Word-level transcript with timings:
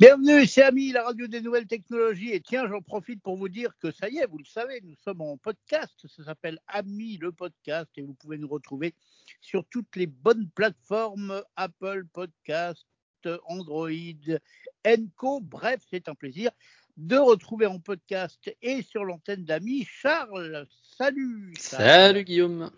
Bienvenue, 0.00 0.46
c'est 0.46 0.62
Ami, 0.62 0.92
la 0.92 1.04
radio 1.04 1.26
des 1.26 1.42
nouvelles 1.42 1.66
technologies. 1.66 2.32
Et 2.32 2.40
tiens, 2.40 2.66
j'en 2.66 2.80
profite 2.80 3.20
pour 3.22 3.36
vous 3.36 3.50
dire 3.50 3.76
que 3.82 3.90
ça 3.90 4.08
y 4.08 4.16
est, 4.16 4.26
vous 4.26 4.38
le 4.38 4.46
savez, 4.46 4.80
nous 4.82 4.94
sommes 5.04 5.20
en 5.20 5.36
podcast. 5.36 5.92
Ça 6.06 6.24
s'appelle 6.24 6.58
Ami 6.68 7.18
le 7.18 7.32
podcast 7.32 7.90
et 7.98 8.00
vous 8.00 8.14
pouvez 8.14 8.38
nous 8.38 8.48
retrouver 8.48 8.94
sur 9.42 9.62
toutes 9.66 9.94
les 9.96 10.06
bonnes 10.06 10.48
plateformes 10.54 11.42
Apple 11.54 12.06
Podcast, 12.14 12.86
Android, 13.44 13.90
Enco. 14.86 15.42
Bref, 15.42 15.82
c'est 15.90 16.08
un 16.08 16.14
plaisir 16.14 16.50
de 16.96 17.18
retrouver 17.18 17.66
en 17.66 17.78
podcast 17.78 18.50
et 18.62 18.80
sur 18.80 19.04
l'antenne 19.04 19.44
d'Ami 19.44 19.84
Charles. 19.84 20.66
Salut. 20.96 21.52
Salut 21.58 22.24
Guillaume. 22.24 22.70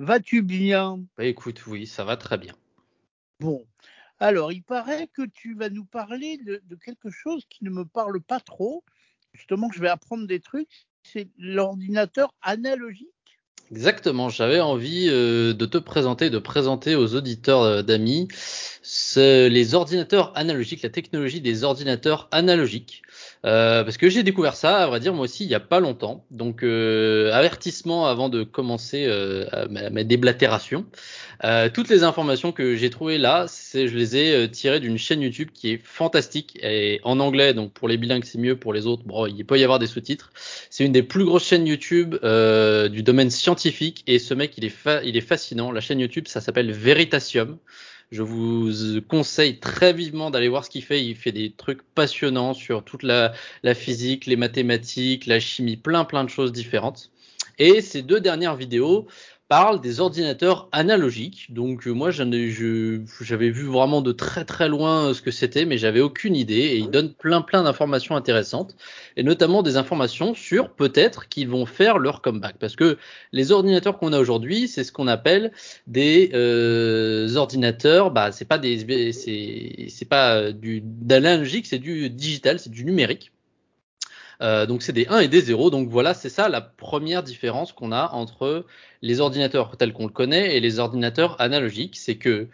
Vas-tu 0.00 0.42
bien? 0.42 1.04
Bah 1.16 1.24
écoute, 1.24 1.64
oui, 1.68 1.86
ça 1.86 2.02
va 2.02 2.16
très 2.16 2.36
bien. 2.36 2.56
Bon, 3.38 3.64
alors 4.18 4.52
il 4.52 4.62
paraît 4.62 5.08
que 5.08 5.22
tu 5.22 5.54
vas 5.54 5.68
nous 5.68 5.84
parler 5.84 6.38
de, 6.38 6.60
quelque 6.76 7.10
chose 7.10 7.44
qui 7.48 7.64
ne 7.64 7.70
me 7.70 7.84
parle 7.84 8.20
pas 8.20 8.40
trop. 8.40 8.84
Justement, 9.32 9.70
je 9.70 9.80
vais 9.80 9.88
apprendre 9.88 10.26
des 10.26 10.40
trucs. 10.40 10.86
C'est 11.02 11.28
l'ordinateur 11.36 12.34
analogique. 12.40 13.15
Exactement, 13.72 14.28
j'avais 14.28 14.60
envie 14.60 15.08
euh, 15.10 15.52
de 15.52 15.66
te 15.66 15.78
présenter, 15.78 16.30
de 16.30 16.38
présenter 16.38 16.94
aux 16.94 17.16
auditeurs 17.16 17.62
euh, 17.62 17.82
d'amis 17.82 18.28
les 19.16 19.74
ordinateurs 19.74 20.30
analogiques, 20.36 20.82
la 20.84 20.90
technologie 20.90 21.40
des 21.40 21.64
ordinateurs 21.64 22.28
analogiques. 22.30 23.02
Euh, 23.44 23.82
parce 23.82 23.96
que 23.96 24.08
j'ai 24.08 24.22
découvert 24.22 24.54
ça, 24.54 24.78
à 24.78 24.86
vrai 24.86 25.00
dire, 25.00 25.12
moi 25.12 25.24
aussi, 25.24 25.42
il 25.42 25.48
n'y 25.48 25.56
a 25.56 25.60
pas 25.60 25.80
longtemps. 25.80 26.24
Donc, 26.30 26.62
avertissement 26.62 28.06
avant 28.06 28.28
de 28.28 28.44
commencer 28.44 29.08
ma, 29.70 29.90
ma, 29.90 30.04
déblatération. 30.04 30.86
toutes 31.74 31.88
les 31.88 32.04
informations 32.04 32.52
que 32.52 32.76
j'ai 32.76 32.88
trouvées 32.90 33.18
là, 33.18 33.46
je 33.74 33.96
les 33.96 34.16
ai 34.16 34.48
tirées 34.52 34.78
d'une 34.78 34.98
chaîne 34.98 35.20
YouTube 35.20 35.48
qui 35.52 35.72
est 35.72 35.80
fantastique 35.82 36.56
et 36.62 37.00
en 37.02 37.18
anglais. 37.18 37.54
Donc, 37.54 37.72
pour 37.72 37.88
les 37.88 37.96
bilingues, 37.96 38.24
c'est 38.24 38.38
mieux. 38.38 38.56
Pour 38.56 38.72
les 38.72 38.86
autres, 38.86 39.02
bon, 39.04 39.26
il 39.26 39.44
peut 39.44 39.58
y 39.58 39.64
avoir 39.64 39.80
des 39.80 39.88
sous-titres. 39.88 40.30
C'est 40.70 40.84
une 40.84 40.92
des 40.92 41.02
plus 41.02 41.24
grosses 41.24 41.46
chaînes 41.46 41.66
YouTube 41.66 42.14
du 42.14 43.02
domaine 43.02 43.30
scientifique 43.30 43.55
scientifique 43.56 44.02
et 44.06 44.18
ce 44.18 44.34
mec 44.34 44.56
il 44.58 44.64
est, 44.64 44.74
il 45.04 45.16
est 45.16 45.20
fascinant. 45.22 45.72
La 45.72 45.80
chaîne 45.80 46.00
YouTube 46.00 46.28
ça 46.28 46.40
s'appelle 46.40 46.72
Veritasium. 46.72 47.58
Je 48.12 48.22
vous 48.22 48.70
conseille 49.08 49.58
très 49.58 49.92
vivement 49.92 50.30
d'aller 50.30 50.48
voir 50.48 50.64
ce 50.64 50.70
qu'il 50.70 50.84
fait. 50.84 51.04
Il 51.04 51.16
fait 51.16 51.32
des 51.32 51.50
trucs 51.50 51.82
passionnants 51.94 52.54
sur 52.54 52.84
toute 52.84 53.02
la, 53.02 53.32
la 53.64 53.74
physique, 53.74 54.26
les 54.26 54.36
mathématiques, 54.36 55.26
la 55.26 55.40
chimie, 55.40 55.76
plein 55.76 56.04
plein 56.04 56.22
de 56.22 56.30
choses 56.30 56.52
différentes. 56.52 57.10
Et 57.58 57.80
ces 57.80 58.02
deux 58.02 58.20
dernières 58.20 58.54
vidéos, 58.54 59.06
parle 59.48 59.80
des 59.80 60.00
ordinateurs 60.00 60.68
analogiques. 60.72 61.52
Donc 61.52 61.86
euh, 61.86 61.92
moi 61.92 62.10
j'avais 62.10 63.50
vu 63.50 63.64
vraiment 63.64 64.02
de 64.02 64.12
très 64.12 64.44
très 64.44 64.68
loin 64.68 65.08
euh, 65.08 65.14
ce 65.14 65.22
que 65.22 65.30
c'était, 65.30 65.64
mais 65.64 65.78
j'avais 65.78 66.00
aucune 66.00 66.34
idée. 66.34 66.54
Et 66.54 66.76
il 66.78 66.90
donne 66.90 67.12
plein 67.14 67.42
plein 67.42 67.62
d'informations 67.62 68.16
intéressantes, 68.16 68.76
et 69.16 69.22
notamment 69.22 69.62
des 69.62 69.76
informations 69.76 70.34
sur 70.34 70.70
peut-être 70.70 71.28
qu'ils 71.28 71.48
vont 71.48 71.66
faire 71.66 71.98
leur 71.98 72.22
comeback. 72.22 72.56
Parce 72.58 72.76
que 72.76 72.98
les 73.32 73.52
ordinateurs 73.52 73.98
qu'on 73.98 74.12
a 74.12 74.18
aujourd'hui, 74.18 74.68
c'est 74.68 74.84
ce 74.84 74.92
qu'on 74.92 75.06
appelle 75.06 75.52
des 75.86 76.30
euh, 76.34 77.34
ordinateurs. 77.36 78.10
Bah 78.10 78.32
c'est 78.32 78.44
pas 78.44 78.58
des 78.58 79.12
c'est 79.12 80.08
pas 80.08 80.52
du 80.52 80.80
d'analogique, 80.82 81.66
c'est 81.66 81.78
du 81.78 82.10
digital, 82.10 82.58
c'est 82.58 82.70
du 82.70 82.84
numérique. 82.84 83.32
Euh, 84.42 84.66
donc 84.66 84.82
c'est 84.82 84.92
des 84.92 85.06
1 85.06 85.20
et 85.20 85.28
des 85.28 85.40
0. 85.40 85.70
Donc 85.70 85.88
voilà, 85.88 86.14
c'est 86.14 86.28
ça 86.28 86.48
la 86.48 86.60
première 86.60 87.22
différence 87.22 87.72
qu'on 87.72 87.92
a 87.92 88.10
entre 88.12 88.66
les 89.02 89.20
ordinateurs 89.20 89.76
tels 89.76 89.92
qu'on 89.92 90.06
le 90.06 90.12
connaît 90.12 90.56
et 90.56 90.60
les 90.60 90.78
ordinateurs 90.78 91.40
analogiques. 91.40 91.96
C'est 91.96 92.16
que 92.16 92.48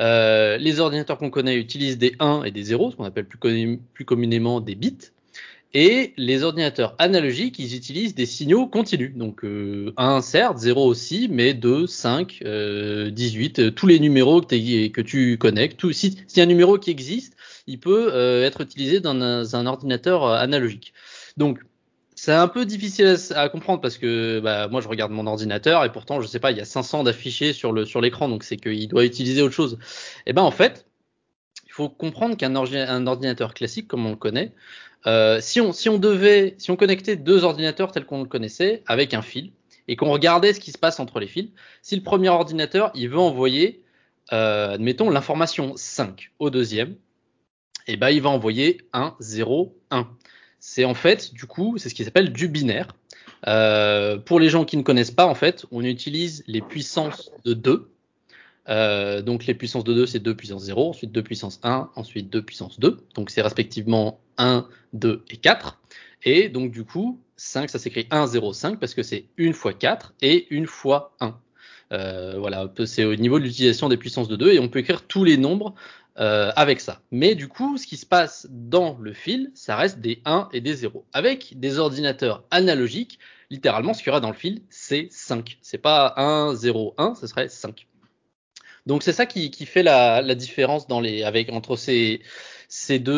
euh, 0.00 0.56
les 0.58 0.80
ordinateurs 0.80 1.18
qu'on 1.18 1.30
connaît 1.30 1.56
utilisent 1.56 1.98
des 1.98 2.14
1 2.20 2.44
et 2.44 2.50
des 2.50 2.62
0, 2.62 2.92
ce 2.92 2.96
qu'on 2.96 3.04
appelle 3.04 3.26
plus, 3.26 4.04
communément 4.04 4.60
des 4.60 4.74
bits. 4.74 5.10
Et 5.74 6.14
les 6.16 6.44
ordinateurs 6.44 6.94
analogiques, 6.98 7.58
ils 7.58 7.76
utilisent 7.76 8.14
des 8.14 8.24
signaux 8.24 8.66
continus. 8.66 9.14
Donc 9.14 9.44
euh, 9.44 9.92
1 9.98 10.22
certes, 10.22 10.58
0 10.58 10.86
aussi, 10.86 11.28
mais 11.30 11.52
2, 11.52 11.86
5, 11.86 12.40
euh, 12.44 13.10
18, 13.10 13.74
tous 13.74 13.86
les 13.86 14.00
numéros 14.00 14.40
que, 14.40 15.00
tu 15.02 15.36
connectes. 15.36 15.78
Tout, 15.78 15.92
si, 15.92 16.16
un 16.38 16.46
numéro 16.46 16.78
qui 16.78 16.90
existe, 16.90 17.36
il 17.66 17.78
peut 17.78 18.10
euh, 18.14 18.46
être 18.46 18.62
utilisé 18.62 19.00
dans 19.00 19.20
un 19.20 19.66
ordinateur 19.66 20.24
analogique. 20.26 20.94
Donc, 21.38 21.60
c'est 22.16 22.32
un 22.32 22.48
peu 22.48 22.66
difficile 22.66 23.16
à, 23.36 23.48
comprendre 23.48 23.80
parce 23.80 23.96
que 23.96 24.40
bah, 24.40 24.66
moi 24.66 24.80
je 24.80 24.88
regarde 24.88 25.12
mon 25.12 25.28
ordinateur 25.28 25.84
et 25.84 25.92
pourtant 25.92 26.20
je 26.20 26.26
sais 26.26 26.40
pas 26.40 26.50
il 26.50 26.56
y 26.56 26.60
a 26.60 26.64
500 26.64 27.04
d'affichés 27.04 27.52
sur 27.52 27.72
l'écran 27.72 28.28
donc 28.28 28.42
c'est 28.42 28.56
qu'il 28.56 28.88
doit 28.88 29.04
utiliser 29.04 29.40
autre 29.40 29.54
chose. 29.54 29.78
Et 30.26 30.30
eh 30.30 30.32
ben 30.32 30.42
en 30.42 30.50
fait 30.50 30.86
il 31.66 31.72
faut 31.72 31.88
comprendre 31.88 32.36
qu'un 32.36 32.56
ordinateur 32.56 33.54
classique 33.54 33.86
comme 33.86 34.04
on 34.04 34.10
le 34.10 34.16
connaît, 34.16 34.52
euh, 35.06 35.38
si 35.40 35.60
on 35.60 35.72
si 35.72 35.88
on 35.88 35.98
devait 35.98 36.56
si 36.58 36.72
on 36.72 36.76
connectait 36.76 37.14
deux 37.14 37.44
ordinateurs 37.44 37.92
tels 37.92 38.04
qu'on 38.04 38.22
le 38.22 38.28
connaissait 38.28 38.82
avec 38.88 39.14
un 39.14 39.22
fil 39.22 39.52
et 39.86 39.94
qu'on 39.94 40.10
regardait 40.10 40.52
ce 40.52 40.58
qui 40.58 40.72
se 40.72 40.78
passe 40.78 40.98
entre 40.98 41.20
les 41.20 41.28
fils, 41.28 41.50
si 41.82 41.94
le 41.94 42.02
premier 42.02 42.30
ordinateur 42.30 42.90
il 42.96 43.10
veut 43.10 43.20
envoyer 43.20 43.84
euh, 44.32 44.72
admettons 44.72 45.08
l'information 45.08 45.74
5 45.76 46.32
au 46.40 46.50
deuxième, 46.50 46.96
et 47.86 47.92
eh 47.92 47.96
ben 47.96 48.10
il 48.10 48.22
va 48.22 48.30
envoyer 48.30 48.78
1 48.92 49.14
0 49.20 49.78
1 49.92 50.08
c'est 50.60 50.84
en 50.84 50.94
fait, 50.94 51.32
du 51.32 51.46
coup, 51.46 51.78
c'est 51.78 51.88
ce 51.88 51.94
qui 51.94 52.04
s'appelle 52.04 52.32
du 52.32 52.48
binaire. 52.48 52.88
Euh, 53.46 54.18
pour 54.18 54.40
les 54.40 54.48
gens 54.48 54.64
qui 54.64 54.76
ne 54.76 54.82
connaissent 54.82 55.12
pas, 55.12 55.26
en 55.26 55.34
fait, 55.34 55.66
on 55.70 55.84
utilise 55.84 56.42
les 56.46 56.60
puissances 56.60 57.30
de 57.44 57.54
2. 57.54 57.90
Euh, 58.68 59.22
donc 59.22 59.46
les 59.46 59.54
puissances 59.54 59.84
de 59.84 59.94
2, 59.94 60.06
c'est 60.06 60.18
2 60.18 60.34
puissance 60.34 60.64
0, 60.64 60.90
ensuite 60.90 61.10
2 61.12 61.22
puissance 61.22 61.60
1, 61.62 61.90
ensuite 61.94 62.30
2 62.30 62.42
puissance 62.42 62.78
2. 62.80 62.98
Donc 63.14 63.30
c'est 63.30 63.40
respectivement 63.40 64.20
1, 64.36 64.66
2 64.92 65.24
et 65.30 65.36
4. 65.36 65.80
Et 66.24 66.48
donc 66.48 66.70
du 66.70 66.84
coup, 66.84 67.20
5, 67.36 67.70
ça 67.70 67.78
s'écrit 67.78 68.06
1, 68.10 68.26
0, 68.26 68.52
5 68.52 68.78
parce 68.78 68.94
que 68.94 69.02
c'est 69.02 69.26
une 69.36 69.54
fois 69.54 69.72
4 69.72 70.14
et 70.20 70.46
une 70.50 70.66
fois 70.66 71.14
1. 71.20 71.38
Euh, 71.92 72.34
voilà, 72.38 72.70
c'est 72.84 73.04
au 73.04 73.16
niveau 73.16 73.38
de 73.38 73.44
l'utilisation 73.44 73.88
des 73.88 73.96
puissances 73.96 74.28
de 74.28 74.36
2 74.36 74.52
et 74.52 74.58
on 74.58 74.68
peut 74.68 74.80
écrire 74.80 75.06
tous 75.06 75.24
les 75.24 75.38
nombres 75.38 75.74
euh, 76.20 76.50
avec 76.56 76.80
ça. 76.80 77.00
Mais 77.12 77.34
du 77.34 77.46
coup, 77.46 77.78
ce 77.78 77.86
qui 77.86 77.96
se 77.96 78.06
passe 78.06 78.48
dans 78.50 78.98
le 79.00 79.12
fil, 79.12 79.52
ça 79.54 79.76
reste 79.76 80.00
des 80.00 80.20
1 80.24 80.48
et 80.52 80.60
des 80.60 80.74
0. 80.74 81.04
Avec 81.12 81.58
des 81.60 81.78
ordinateurs 81.78 82.42
analogiques, 82.50 83.20
littéralement, 83.50 83.94
ce 83.94 84.00
qu'il 84.00 84.08
y 84.08 84.10
aura 84.10 84.20
dans 84.20 84.30
le 84.30 84.34
fil, 84.34 84.62
c'est 84.68 85.06
5. 85.12 85.58
C'est 85.62 85.78
pas 85.78 86.14
1, 86.16 86.54
0, 86.54 86.94
1, 86.98 87.14
ce 87.14 87.28
serait 87.28 87.48
5. 87.48 87.86
Donc 88.86 89.04
c'est 89.04 89.12
ça 89.12 89.26
qui, 89.26 89.50
qui 89.50 89.64
fait 89.64 89.82
la, 89.84 90.22
la, 90.22 90.34
différence 90.34 90.88
dans 90.88 91.00
les, 91.00 91.22
avec, 91.22 91.52
entre 91.52 91.76
ces, 91.76 92.20
ces, 92.68 92.98
deux, 92.98 93.12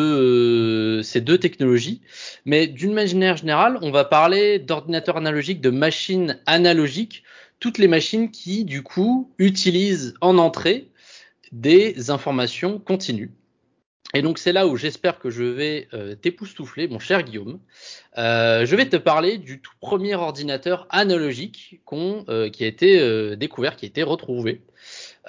euh, 0.99 1.01
ces 1.01 1.21
deux 1.21 1.39
technologies. 1.39 2.01
Mais 2.45 2.67
d'une 2.67 2.93
manière 2.93 3.37
générale, 3.37 3.79
on 3.81 3.89
va 3.89 4.05
parler 4.05 4.59
d'ordinateurs 4.59 5.17
analogiques, 5.17 5.61
de 5.61 5.71
machines 5.71 6.39
analogiques, 6.45 7.23
toutes 7.59 7.77
les 7.77 7.87
machines 7.87 8.29
qui, 8.29 8.63
du 8.63 8.83
coup, 8.83 9.31
utilisent 9.39 10.13
en 10.21 10.37
entrée 10.37 10.90
des 11.51 12.09
informations 12.09 12.79
continues. 12.79 13.31
Et 14.13 14.21
donc 14.21 14.39
c'est 14.39 14.51
là 14.51 14.67
où 14.67 14.75
j'espère 14.75 15.19
que 15.19 15.29
je 15.29 15.43
vais 15.43 15.87
euh, 15.93 16.15
t'époustoufler, 16.15 16.87
mon 16.87 16.99
cher 16.99 17.23
Guillaume. 17.23 17.59
Euh, 18.17 18.65
je 18.65 18.75
vais 18.75 18.87
te 18.89 18.97
parler 18.97 19.37
du 19.37 19.61
tout 19.61 19.71
premier 19.79 20.15
ordinateur 20.15 20.85
analogique 20.89 21.81
euh, 21.93 22.49
qui 22.49 22.63
a 22.65 22.67
été 22.67 22.99
euh, 22.99 23.35
découvert, 23.37 23.77
qui 23.77 23.85
a 23.85 23.87
été 23.87 24.03
retrouvé. 24.03 24.61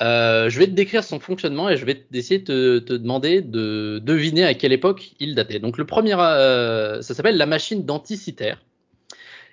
je 0.00 0.58
vais 0.58 0.66
te 0.66 0.72
décrire 0.72 1.04
son 1.04 1.20
fonctionnement 1.20 1.68
et 1.68 1.76
je 1.76 1.84
vais 1.84 2.06
essayer 2.12 2.40
de 2.40 2.80
te, 2.80 2.94
demander 2.94 3.40
de 3.40 4.00
deviner 4.02 4.44
à 4.44 4.54
quelle 4.54 4.72
époque 4.72 5.12
il 5.20 5.36
datait. 5.36 5.60
Donc 5.60 5.78
le 5.78 5.86
premier, 5.86 6.12
ça 6.12 7.02
s'appelle 7.02 7.36
la 7.36 7.46
machine 7.46 7.84
d'anticitaire. 7.84 8.64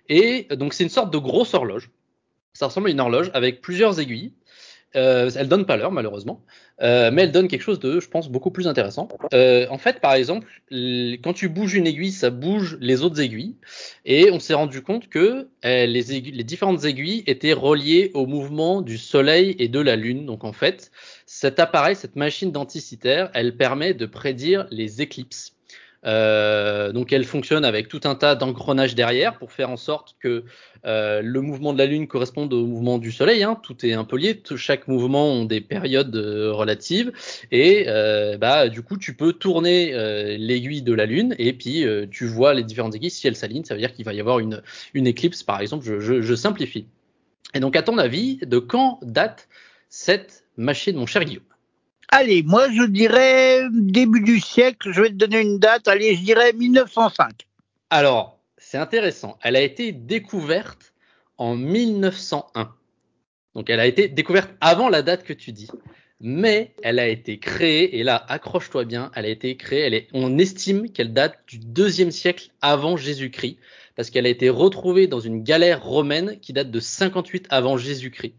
Et 0.08 0.48
donc 0.50 0.74
c'est 0.74 0.84
une 0.84 0.90
sorte 0.90 1.14
de 1.14 1.20
grosse 1.20 1.54
horloge. 1.54 1.92
Ça 2.54 2.66
ressemble 2.66 2.88
à 2.88 2.92
une 2.92 3.00
horloge 3.00 3.30
avec 3.36 3.62
plusieurs 3.62 4.00
aiguilles. 4.00 4.34
Euh, 4.96 5.30
elle 5.36 5.48
donne 5.48 5.66
pas 5.66 5.78
l'heure 5.78 5.92
malheureusement, 5.92 6.44
euh, 6.82 7.12
mais 7.12 7.24
elle 7.24 7.32
donne 7.32 7.48
quelque 7.48 7.62
chose 7.62 7.80
de, 7.80 8.00
je 8.00 8.10
pense, 8.10 8.30
beaucoup 8.30 8.52
plus 8.52 8.68
intéressant. 8.68 9.08
Euh, 9.34 9.68
en 9.70 9.78
fait, 9.78 10.00
par 10.00 10.14
exemple, 10.14 10.48
quand 10.72 11.34
tu 11.34 11.50
bouges 11.50 11.76
une 11.76 11.86
aiguille, 11.86 12.12
ça 12.12 12.30
bouge 12.30 12.78
les 12.80 13.04
autres 13.04 13.22
aiguilles, 13.22 13.56
et 14.06 14.32
on 14.32 14.40
s'est 14.40 14.54
rendu 14.54 14.82
compte 14.82 15.10
que 15.10 15.48
euh, 15.66 15.86
les, 15.86 16.04
différentes 16.44 16.86
aiguilles 16.86 17.24
étaient 17.28 17.54
reliées 17.54 18.12
au 18.14 18.26
mouvement 18.26 18.82
du 18.82 18.98
Soleil 18.98 19.56
et 19.60 19.68
de 19.68 19.80
la 19.80 19.96
Lune. 19.96 20.26
Donc 20.26 20.44
en 20.44 20.54
fait, 20.54 20.92
cet 21.26 21.60
appareil, 21.60 21.96
cette 21.96 22.16
machine 22.16 22.52
denticitaire, 22.52 23.30
elle 23.34 23.58
permet 23.58 23.94
de 23.94 24.06
prédire 24.06 24.66
les 24.72 25.02
éclipses. 25.02 25.59
Euh, 26.06 26.94
donc 26.94 27.12
elle 27.12 27.26
fonctionne 27.26 27.66
avec 27.66 27.90
tout 27.90 28.00
un 28.06 28.16
tas 28.16 28.36
d'engrenages 28.36 28.96
derrière 28.96 29.38
pour 29.38 29.52
faire 29.52 29.70
en 29.70 29.76
sorte 29.76 30.16
que 30.22 30.46
euh, 30.86 31.22
le 31.22 31.42
mouvement 31.42 31.74
de 31.74 31.78
la 31.78 31.88
Lune 31.88 32.08
corresponde 32.08 32.54
au 32.54 32.66
mouvement 32.66 33.00
du 33.00 33.12
Soleil. 33.12 33.44
Hein. 33.44 33.60
Tout 33.62 33.86
est 33.86 33.94
un 33.94 34.06
peu 34.06 34.18
lié. 34.18 34.42
Chaque 34.56 34.88
mouvement 34.88 35.28
ont 35.28 35.46
des 35.46 35.60
périodes 35.60 36.16
euh, 36.16 36.54
relatives 36.54 37.12
et 37.52 37.86
euh, 37.88 38.38
bah 38.38 38.70
du 38.70 38.82
coup 38.82 38.98
tu 38.98 39.14
peux 39.14 39.34
tourner 39.34 39.94
euh, 39.94 40.38
l'aiguille 40.38 40.82
de 40.82 40.94
la 40.94 41.06
Lune 41.06 41.36
et 41.38 41.54
puis 41.54 41.86
tu 42.12 42.26
vois 42.26 42.54
les 42.54 42.64
différentes 42.64 42.96
aiguilles. 42.96 43.10
Si 43.10 43.28
elles 43.28 43.36
s'alignent, 43.36 43.66
ça 43.66 43.74
veut 43.74 43.82
dire 43.82 43.94
qu'il 43.94 44.06
va 44.06 44.14
y 44.14 44.20
avoir 44.20 44.40
une, 44.40 44.62
une 44.94 45.08
éclipse 45.08 45.44
par 45.44 45.60
exemple. 45.60 45.86
Je, 45.86 46.00
je, 46.00 46.22
je 46.22 46.36
simplifie. 46.36 46.86
Et 47.54 47.60
donc 47.60 47.76
à 47.76 47.82
ton 47.82 47.98
avis, 47.98 48.38
de 48.38 48.60
quand 48.60 49.00
date 49.02 49.50
cette 49.90 50.46
machine, 50.56 50.96
mon 50.96 51.06
cher 51.08 51.26
Guillaume? 51.26 51.44
Allez, 52.12 52.42
moi 52.44 52.70
je 52.72 52.84
dirais 52.84 53.68
début 53.72 54.22
du 54.22 54.40
siècle, 54.40 54.92
je 54.92 55.02
vais 55.02 55.10
te 55.10 55.14
donner 55.14 55.42
une 55.42 55.60
date, 55.60 55.88
allez, 55.88 56.16
je 56.16 56.24
dirais 56.24 56.54
1905. 56.54 57.48
Alors, 57.92 58.40
c'est 58.58 58.78
intéressant, 58.78 59.38
elle 59.44 59.56
a 59.56 59.62
été 59.62 59.92
découverte 59.92 60.94
en 61.38 61.56
1901. 61.56 62.74
Donc 63.54 63.70
elle 63.70 63.80
a 63.80 63.86
été 63.86 64.08
découverte 64.08 64.50
avant 64.60 64.90
la 64.90 65.02
date 65.02 65.24
que 65.24 65.34
tu 65.34 65.52
dis. 65.52 65.70
Mais 66.22 66.74
elle 66.84 67.00
a 67.00 67.08
été 67.08 67.40
créée, 67.40 67.98
et 67.98 68.04
là, 68.04 68.26
accroche-toi 68.28 68.84
bien, 68.84 69.10
elle 69.16 69.26
a 69.26 69.30
été 69.30 69.56
créée, 69.56 70.10
on 70.12 70.38
estime 70.38 70.92
qu'elle 70.92 71.14
date 71.14 71.40
du 71.48 71.60
deuxième 71.60 72.12
siècle 72.12 72.50
avant 72.62 72.98
Jésus-Christ, 72.98 73.58
parce 73.96 74.10
qu'elle 74.10 74.26
a 74.26 74.30
été 74.30 74.50
retrouvée 74.50 75.08
dans 75.08 75.22
une 75.22 75.44
galère 75.44 75.82
romaine 75.82 76.38
qui 76.42 76.52
date 76.52 76.72
de 76.72 76.80
58 76.82 77.48
avant 77.50 77.78
Jésus-Christ. 77.78 78.36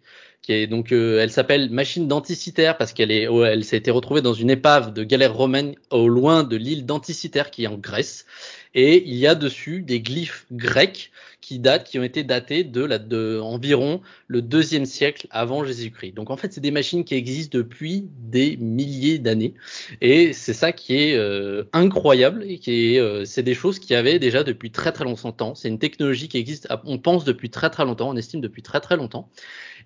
Donc, 0.49 0.91
euh, 0.91 1.21
elle 1.21 1.31
s'appelle 1.31 1.71
machine 1.71 2.09
d'Anticitaire 2.09 2.77
parce 2.77 2.93
qu'elle 2.93 3.13
est, 3.13 3.25
elle 3.25 3.65
s'est 3.65 3.83
retrouvée 3.91 4.23
dans 4.23 4.35
une 4.35 4.51
épave 4.51 4.93
de 4.93 5.05
galère 5.05 5.35
romaine 5.35 5.75
au 5.91 6.09
loin 6.09 6.43
de 6.43 6.57
l'île 6.57 6.87
d'Anticitaire 6.87 7.51
qui 7.51 7.65
est 7.65 7.67
en 7.69 7.77
Grèce. 7.77 8.27
Et 8.75 9.03
il 9.09 9.17
y 9.17 9.27
a 9.27 9.35
dessus 9.35 9.83
des 9.83 10.01
glyphes 10.01 10.47
grecs 10.53 11.11
qui 11.41 11.59
datent, 11.59 11.85
qui 11.85 11.99
ont 11.99 12.05
été 12.05 12.23
datés 12.23 12.63
de, 12.63 12.85
la, 12.85 12.99
de 12.99 13.41
environ 13.41 14.01
le 14.29 14.43
deuxième 14.43 14.85
siècle 14.85 15.27
avant 15.31 15.65
Jésus-Christ. 15.65 16.13
Donc 16.13 16.31
en 16.31 16.37
fait, 16.37 16.53
c'est 16.53 16.61
des 16.61 16.71
machines 16.71 17.05
qui 17.05 17.15
existent 17.15 17.59
depuis 17.59 18.09
des 18.19 18.57
milliers 18.59 19.19
d'années, 19.19 19.55
et 20.01 20.33
c'est 20.33 20.53
ça 20.53 20.71
qui 20.73 20.97
est 20.97 21.17
euh, 21.17 21.65
incroyable 21.73 22.45
et 22.47 22.59
qui 22.59 22.95
est, 22.95 23.01
euh, 23.01 23.25
c'est 23.25 23.43
des 23.43 23.55
choses 23.55 23.79
qui 23.79 23.95
avaient 23.95 24.19
déjà 24.19 24.45
depuis 24.45 24.71
très 24.71 24.93
très 24.93 25.05
longtemps. 25.05 25.55
C'est 25.55 25.69
une 25.69 25.79
technologie 25.79 26.29
qui 26.29 26.39
existe, 26.39 26.69
on 26.85 26.99
pense 26.99 27.25
depuis 27.25 27.51
très 27.51 27.71
très 27.71 27.85
longtemps, 27.85 28.11
on 28.11 28.17
estime 28.17 28.41
depuis 28.41 28.63
très 28.63 28.81
très 28.81 28.97
longtemps. 28.97 29.29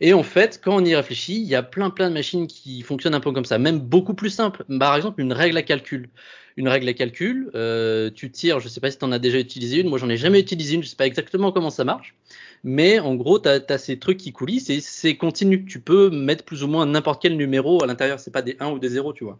Et 0.00 0.12
en 0.12 0.24
fait, 0.24 0.60
quand 0.62 0.76
on 0.76 0.84
y 0.84 0.94
réfléchit, 0.94 1.36
il 1.40 1.46
y 1.46 1.54
a 1.54 1.62
plein 1.62 1.90
plein 1.90 2.08
de 2.08 2.14
machines 2.14 2.46
qui 2.46 2.82
fonctionnent 2.82 3.14
un 3.14 3.20
peu 3.20 3.32
comme 3.32 3.44
ça, 3.44 3.58
même 3.58 3.78
beaucoup 3.78 4.14
plus 4.14 4.30
simple. 4.30 4.64
Par 4.78 4.96
exemple, 4.96 5.20
une 5.20 5.32
règle 5.32 5.56
à 5.56 5.62
calcul 5.62 6.10
une 6.56 6.68
règle 6.68 6.88
à 6.88 6.94
calcul. 6.94 7.50
Euh, 7.54 8.10
tu 8.14 8.30
tires, 8.30 8.60
je 8.60 8.66
ne 8.66 8.70
sais 8.70 8.80
pas 8.80 8.90
si 8.90 8.98
tu 8.98 9.04
en 9.04 9.12
as 9.12 9.18
déjà 9.18 9.38
utilisé 9.38 9.80
une, 9.80 9.88
moi 9.88 9.98
j'en 9.98 10.08
ai 10.08 10.16
jamais 10.16 10.40
utilisé 10.40 10.74
une, 10.74 10.82
je 10.82 10.86
ne 10.86 10.90
sais 10.90 10.96
pas 10.96 11.06
exactement 11.06 11.52
comment 11.52 11.70
ça 11.70 11.84
marche. 11.84 12.14
Mais 12.62 12.98
en 12.98 13.14
gros, 13.14 13.38
tu 13.38 13.48
as, 13.48 13.78
ces 13.78 13.98
trucs 13.98 14.18
qui 14.18 14.32
coulissent 14.32 14.70
et 14.70 14.80
c'est 14.80 15.16
continu. 15.16 15.64
Tu 15.64 15.80
peux 15.80 16.10
mettre 16.10 16.44
plus 16.44 16.62
ou 16.62 16.68
moins 16.68 16.86
n'importe 16.86 17.20
quel 17.20 17.36
numéro 17.36 17.82
à 17.82 17.86
l'intérieur, 17.86 18.20
c'est 18.20 18.30
pas 18.30 18.42
des 18.42 18.56
1 18.60 18.70
ou 18.70 18.78
des 18.78 18.88
0, 18.88 19.12
tu 19.12 19.24
vois. 19.24 19.38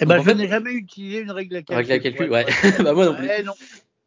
Eh 0.00 0.04
ben, 0.04 0.22
je 0.22 0.30
n'ai 0.30 0.48
jamais 0.48 0.72
utilisé 0.72 1.20
une 1.20 1.30
règle 1.30 1.56
à 1.56 1.62
calcul. 1.62 1.76
Règle 1.76 1.92
à 1.92 1.98
calcul, 1.98 2.30
ouais. 2.30 2.46
bah, 2.82 2.92
moi 2.92 3.06
non 3.06 3.14
plus. 3.14 3.28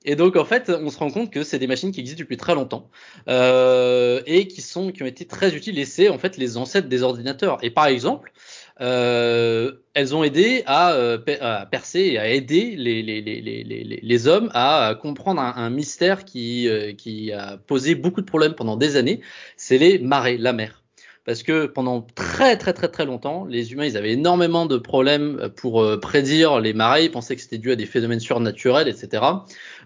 Et 0.06 0.16
donc 0.16 0.38
en 0.38 0.46
fait, 0.46 0.70
on 0.70 0.90
se 0.90 0.98
rend 0.98 1.10
compte 1.10 1.32
que 1.32 1.44
c'est 1.44 1.60
des 1.60 1.68
machines 1.68 1.92
qui 1.92 2.00
existent 2.00 2.22
depuis 2.22 2.38
très 2.38 2.56
longtemps 2.56 2.90
euh, 3.28 4.22
et 4.26 4.48
qui 4.48 4.62
sont 4.62 4.92
qui 4.92 5.04
ont 5.04 5.06
été 5.06 5.26
très 5.26 5.54
utiles 5.54 5.78
et 5.78 5.84
c'est 5.84 6.08
en 6.08 6.18
fait 6.18 6.38
les 6.38 6.56
ancêtres 6.56 6.88
des 6.88 7.04
ordinateurs. 7.04 7.58
Et 7.64 7.70
par 7.70 7.88
exemple, 7.88 8.32
elles 8.80 10.16
ont 10.16 10.24
aidé 10.24 10.64
à, 10.66 10.94
euh, 10.94 11.18
à, 11.42 11.66
percer 11.66 12.00
et 12.00 12.18
à 12.18 12.30
aider 12.30 12.76
les, 12.78 14.28
hommes 14.28 14.50
à 14.54 14.96
comprendre 15.00 15.42
un, 15.42 15.70
mystère 15.70 16.24
euh, 16.36 16.94
qui 16.94 17.32
a 17.32 17.58
posé 17.58 17.96
beaucoup 17.96 18.22
de 18.22 18.26
problèmes 18.26 18.54
pendant 18.54 18.78
des 18.78 18.96
années. 18.96 19.22
C'est 19.58 19.78
les 19.78 20.00
marées, 20.00 20.38
la 20.38 20.54
mer 20.54 20.79
parce 21.26 21.44
que 21.44 21.66
pendant 21.66 22.02
très 22.02 22.58
très 22.58 22.74
très 22.74 22.88
très 22.88 23.06
longtemps, 23.06 23.46
les 23.46 23.74
humains 23.74 23.86
ils 23.86 23.98
avaient 23.98 24.14
énormément 24.14 24.66
de 24.66 24.78
problèmes 24.78 25.50
pour 25.56 25.82
euh, 25.82 26.00
prédire 26.00 26.60
les 26.60 26.74
marées, 26.74 27.06
ils 27.06 27.12
pensaient 27.12 27.36
que 27.36 27.42
c'était 27.42 27.58
dû 27.58 27.72
à 27.72 27.76
des 27.76 27.86
phénomènes 27.86 28.20
surnaturels, 28.20 28.88
etc. 28.88 29.24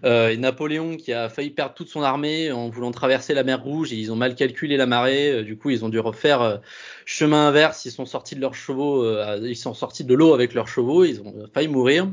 Euh, 0.04 0.30
et 0.30 0.36
Napoléon 0.36 0.96
qui 0.96 1.12
a 1.12 1.28
failli 1.28 1.50
perdre 1.50 1.74
toute 1.74 1.88
son 1.88 2.02
armée 2.02 2.52
en 2.52 2.68
voulant 2.68 2.90
traverser 2.90 3.34
la 3.34 3.44
mer 3.44 3.62
Rouge, 3.62 3.92
ils 3.92 4.12
ont 4.12 4.16
mal 4.16 4.34
calculé 4.34 4.76
la 4.76 4.86
marée, 4.86 5.30
euh, 5.30 5.42
du 5.42 5.56
coup 5.56 5.70
ils 5.70 5.84
ont 5.84 5.88
dû 5.88 5.98
refaire 5.98 6.42
euh, 6.42 6.56
chemin 7.04 7.48
inverse, 7.48 7.84
ils 7.84 7.92
sont 7.92 8.06
sortis 8.06 8.36
de 8.36 8.40
leurs 8.40 8.54
chevaux, 8.54 9.04
ils 9.42 9.56
sont 9.56 9.74
sortis 9.74 10.04
de 10.04 10.14
l'eau 10.14 10.34
avec 10.34 10.54
leurs 10.54 10.68
chevaux, 10.68 11.04
ils 11.04 11.20
ont 11.20 11.34
failli 11.52 11.68
mourir, 11.68 12.08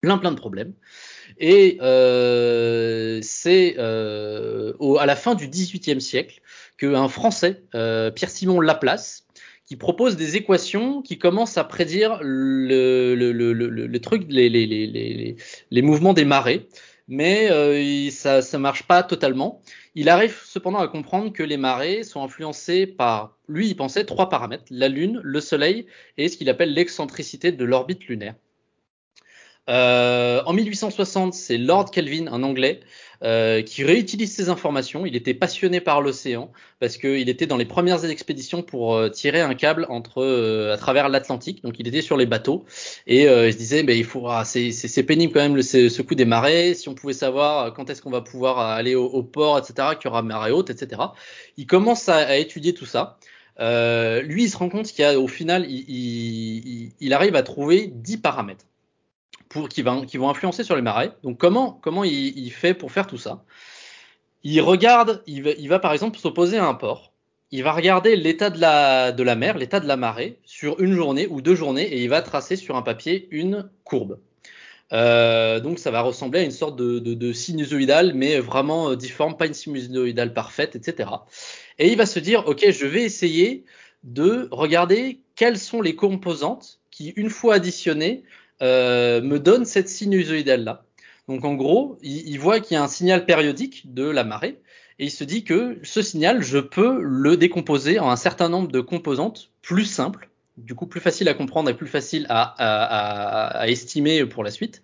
plein 0.00 0.18
plein 0.18 0.32
de 0.32 0.36
problèmes. 0.36 0.74
Et 1.38 1.78
euh, 1.80 3.20
c'est 3.22 3.76
euh, 3.78 4.72
à 4.98 5.06
la 5.06 5.16
fin 5.16 5.34
du 5.34 5.48
XVIIIe 5.48 6.00
siècle 6.00 6.40
qu'un 6.80 7.08
Français, 7.08 7.62
euh, 7.74 8.10
Pierre-Simon 8.10 8.60
Laplace, 8.60 9.26
qui 9.66 9.76
propose 9.76 10.16
des 10.16 10.36
équations 10.36 11.02
qui 11.02 11.18
commencent 11.18 11.58
à 11.58 11.64
prédire 11.64 12.18
le, 12.22 13.14
les, 15.70 15.82
mouvements 15.82 16.14
des 16.14 16.24
marées, 16.24 16.68
mais 17.06 17.50
euh, 17.50 18.10
ça 18.10 18.40
ne 18.40 18.56
marche 18.56 18.84
pas 18.84 19.04
totalement. 19.04 19.60
Il 19.94 20.08
arrive 20.08 20.40
cependant 20.44 20.78
à 20.78 20.88
comprendre 20.88 21.32
que 21.32 21.42
les 21.42 21.56
marées 21.56 22.02
sont 22.02 22.22
influencées 22.24 22.86
par, 22.86 23.36
lui, 23.48 23.68
il 23.68 23.76
pensait 23.76 24.04
trois 24.04 24.28
paramètres 24.28 24.64
la 24.70 24.88
Lune, 24.88 25.20
le 25.22 25.40
Soleil 25.40 25.86
et 26.16 26.28
ce 26.28 26.36
qu'il 26.36 26.48
appelle 26.48 26.72
l'excentricité 26.72 27.52
de 27.52 27.64
l'orbite 27.64 28.06
lunaire. 28.06 28.34
Euh, 29.68 30.42
en 30.46 30.52
1860, 30.52 31.34
c'est 31.34 31.58
Lord 31.58 31.90
Kelvin, 31.90 32.26
un 32.26 32.42
Anglais, 32.42 32.80
euh, 33.22 33.62
qui 33.62 33.84
réutilise 33.84 34.34
ces 34.34 34.48
informations. 34.48 35.06
Il 35.06 35.16
était 35.16 35.34
passionné 35.34 35.80
par 35.80 36.00
l'océan 36.00 36.50
parce 36.78 36.96
qu'il 36.96 37.28
était 37.28 37.46
dans 37.46 37.56
les 37.56 37.64
premières 37.64 38.04
expéditions 38.04 38.62
pour 38.62 38.94
euh, 38.94 39.08
tirer 39.08 39.40
un 39.40 39.54
câble 39.54 39.86
entre 39.88 40.70
à 40.72 40.76
travers 40.76 41.08
l'Atlantique. 41.08 41.62
Donc 41.62 41.78
il 41.78 41.88
était 41.88 42.02
sur 42.02 42.16
les 42.16 42.26
bateaux 42.26 42.64
et 43.06 43.24
il 43.24 43.52
se 43.52 43.58
disait, 43.58 43.82
mais 43.82 43.98
il 43.98 44.04
faudra, 44.04 44.44
c'est 44.44 45.02
pénible 45.02 45.32
quand 45.32 45.40
même 45.40 45.56
le, 45.56 45.62
ce, 45.62 46.02
coup 46.02 46.14
des 46.14 46.24
marées. 46.24 46.74
Si 46.74 46.88
on 46.88 46.94
pouvait 46.94 47.12
savoir 47.12 47.72
quand 47.74 47.90
est-ce 47.90 48.02
qu'on 48.02 48.10
va 48.10 48.20
pouvoir 48.22 48.58
aller 48.58 48.94
au, 48.94 49.22
port, 49.22 49.58
etc., 49.58 49.88
qu'il 49.98 50.08
y 50.08 50.08
aura 50.08 50.22
marée 50.22 50.52
haute, 50.52 50.70
etc. 50.70 51.02
Il 51.56 51.66
commence 51.66 52.08
à, 52.08 52.16
à 52.16 52.36
étudier 52.36 52.74
tout 52.74 52.86
ça. 52.86 53.18
Euh, 53.60 54.22
lui, 54.22 54.44
il 54.44 54.50
se 54.50 54.56
rend 54.56 54.68
compte 54.68 54.90
qu'au 54.96 55.28
final, 55.28 55.66
il, 55.68 55.84
il, 55.88 56.92
il, 57.00 57.12
arrive 57.12 57.36
à 57.36 57.42
trouver 57.42 57.86
10 57.88 58.18
paramètres 58.18 58.64
qui, 59.68 59.82
vont 59.82 60.28
influencer 60.28 60.64
sur 60.64 60.76
les 60.76 60.82
marais. 60.82 61.12
Donc 61.22 61.38
comment, 61.38 61.78
comment 61.82 62.04
il, 62.04 62.50
fait 62.50 62.74
pour 62.74 62.92
faire 62.92 63.06
tout 63.06 63.18
ça? 63.18 63.44
Il 64.42 64.60
regarde, 64.60 65.22
il 65.26 65.68
va, 65.68 65.78
par 65.78 65.92
exemple 65.92 66.18
s'opposer 66.18 66.58
à 66.58 66.66
un 66.66 66.74
port. 66.74 67.12
Il 67.50 67.64
va 67.64 67.72
regarder 67.72 68.14
l'état 68.14 68.48
de 68.48 68.60
la, 68.60 69.10
de 69.10 69.22
la 69.24 69.34
mer, 69.34 69.58
l'état 69.58 69.80
de 69.80 69.88
la 69.88 69.96
marée 69.96 70.38
sur 70.44 70.80
une 70.80 70.94
journée 70.94 71.26
ou 71.28 71.40
deux 71.40 71.56
journées 71.56 71.82
et 71.82 72.02
il 72.02 72.08
va 72.08 72.22
tracer 72.22 72.54
sur 72.54 72.76
un 72.76 72.82
papier 72.82 73.26
une 73.32 73.68
courbe. 73.82 74.20
Euh, 74.92 75.60
donc 75.60 75.78
ça 75.78 75.90
va 75.90 76.00
ressembler 76.00 76.40
à 76.40 76.42
une 76.44 76.50
sorte 76.52 76.76
de, 76.76 77.00
de, 77.00 77.14
de 77.14 77.32
sinusoïdale, 77.32 78.14
mais 78.14 78.38
vraiment 78.38 78.94
difforme, 78.94 79.36
pas 79.36 79.46
une 79.46 79.54
sinusoïdale 79.54 80.32
parfaite, 80.32 80.76
etc. 80.76 81.10
Et 81.78 81.90
il 81.90 81.96
va 81.96 82.06
se 82.06 82.20
dire, 82.20 82.46
ok, 82.46 82.70
je 82.70 82.86
vais 82.86 83.02
essayer 83.02 83.64
de 84.04 84.48
regarder 84.50 85.20
quelles 85.34 85.58
sont 85.58 85.82
les 85.82 85.94
composantes 85.96 86.80
qui, 86.90 87.10
une 87.16 87.30
fois 87.30 87.54
additionnées, 87.54 88.24
euh, 88.62 89.20
me 89.22 89.38
donne 89.38 89.64
cette 89.64 89.88
sinusoïdale-là. 89.88 90.84
Donc 91.28 91.44
en 91.44 91.54
gros, 91.54 91.96
il, 92.02 92.36
voit 92.38 92.60
qu'il 92.60 92.74
y 92.74 92.78
a 92.78 92.82
un 92.82 92.88
signal 92.88 93.24
périodique 93.24 93.94
de 93.94 94.04
la 94.04 94.24
marée 94.24 94.60
et 94.98 95.04
il 95.04 95.10
se 95.10 95.22
dit 95.24 95.44
que 95.44 95.78
ce 95.82 96.02
signal, 96.02 96.42
je 96.42 96.58
peux 96.58 97.00
le 97.00 97.36
décomposer 97.36 97.98
en 98.00 98.10
un 98.10 98.16
certain 98.16 98.48
nombre 98.48 98.68
de 98.68 98.80
composantes 98.80 99.50
plus 99.62 99.84
simples, 99.84 100.28
du 100.56 100.74
coup 100.74 100.86
plus 100.86 101.00
facile 101.00 101.28
à 101.28 101.34
comprendre 101.34 101.70
et 101.70 101.74
plus 101.74 101.86
facile 101.86 102.26
à, 102.28 103.64
estimer 103.68 104.26
pour 104.26 104.42
la 104.42 104.50
suite. 104.50 104.82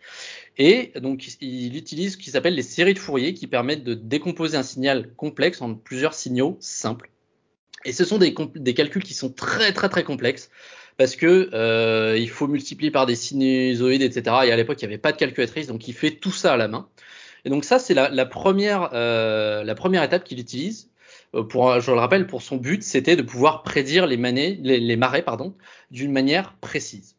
Et 0.56 0.92
donc 1.00 1.26
il 1.40 1.76
utilise 1.76 2.12
ce 2.12 2.16
qui 2.16 2.30
s'appelle 2.30 2.54
les 2.54 2.62
séries 2.62 2.94
de 2.94 2.98
Fourier 2.98 3.34
qui 3.34 3.46
permettent 3.46 3.84
de 3.84 3.94
décomposer 3.94 4.56
un 4.56 4.62
signal 4.62 5.12
complexe 5.16 5.60
en 5.60 5.74
plusieurs 5.74 6.14
signaux 6.14 6.56
simples. 6.60 7.10
Et 7.84 7.92
ce 7.92 8.04
sont 8.04 8.18
des 8.18 8.74
calculs 8.74 9.02
qui 9.02 9.14
sont 9.14 9.30
très 9.30 9.72
très 9.72 9.88
très 9.88 10.04
complexes 10.04 10.48
parce 10.96 11.16
que 11.16 11.50
euh, 11.52 12.16
il 12.18 12.30
faut 12.30 12.46
multiplier 12.48 12.90
par 12.90 13.06
des 13.06 13.14
sinusoïdes, 13.14 14.02
etc. 14.02 14.36
Et 14.46 14.52
à 14.52 14.56
l'époque, 14.56 14.80
il 14.80 14.86
n'y 14.86 14.92
avait 14.92 14.98
pas 14.98 15.12
de 15.12 15.18
calculatrice, 15.18 15.66
donc 15.66 15.86
il 15.88 15.94
fait 15.94 16.12
tout 16.12 16.32
ça 16.32 16.54
à 16.54 16.56
la 16.56 16.68
main. 16.68 16.88
Et 17.44 17.50
donc 17.50 17.64
ça, 17.64 17.78
c'est 17.78 17.94
la, 17.94 18.08
la, 18.08 18.26
première, 18.26 18.90
euh, 18.92 19.62
la 19.62 19.74
première 19.74 20.02
étape 20.02 20.24
qu'il 20.24 20.40
utilise. 20.40 20.90
Euh, 21.34 21.42
pour, 21.42 21.80
je 21.80 21.90
le 21.90 21.98
rappelle, 21.98 22.26
pour 22.26 22.42
son 22.42 22.56
but, 22.56 22.82
c'était 22.82 23.16
de 23.16 23.22
pouvoir 23.22 23.62
prédire 23.62 24.06
les, 24.06 24.16
manées, 24.16 24.58
les, 24.62 24.80
les 24.80 24.96
marées 24.96 25.22
pardon, 25.22 25.54
d'une 25.90 26.12
manière 26.12 26.54
précise. 26.60 27.16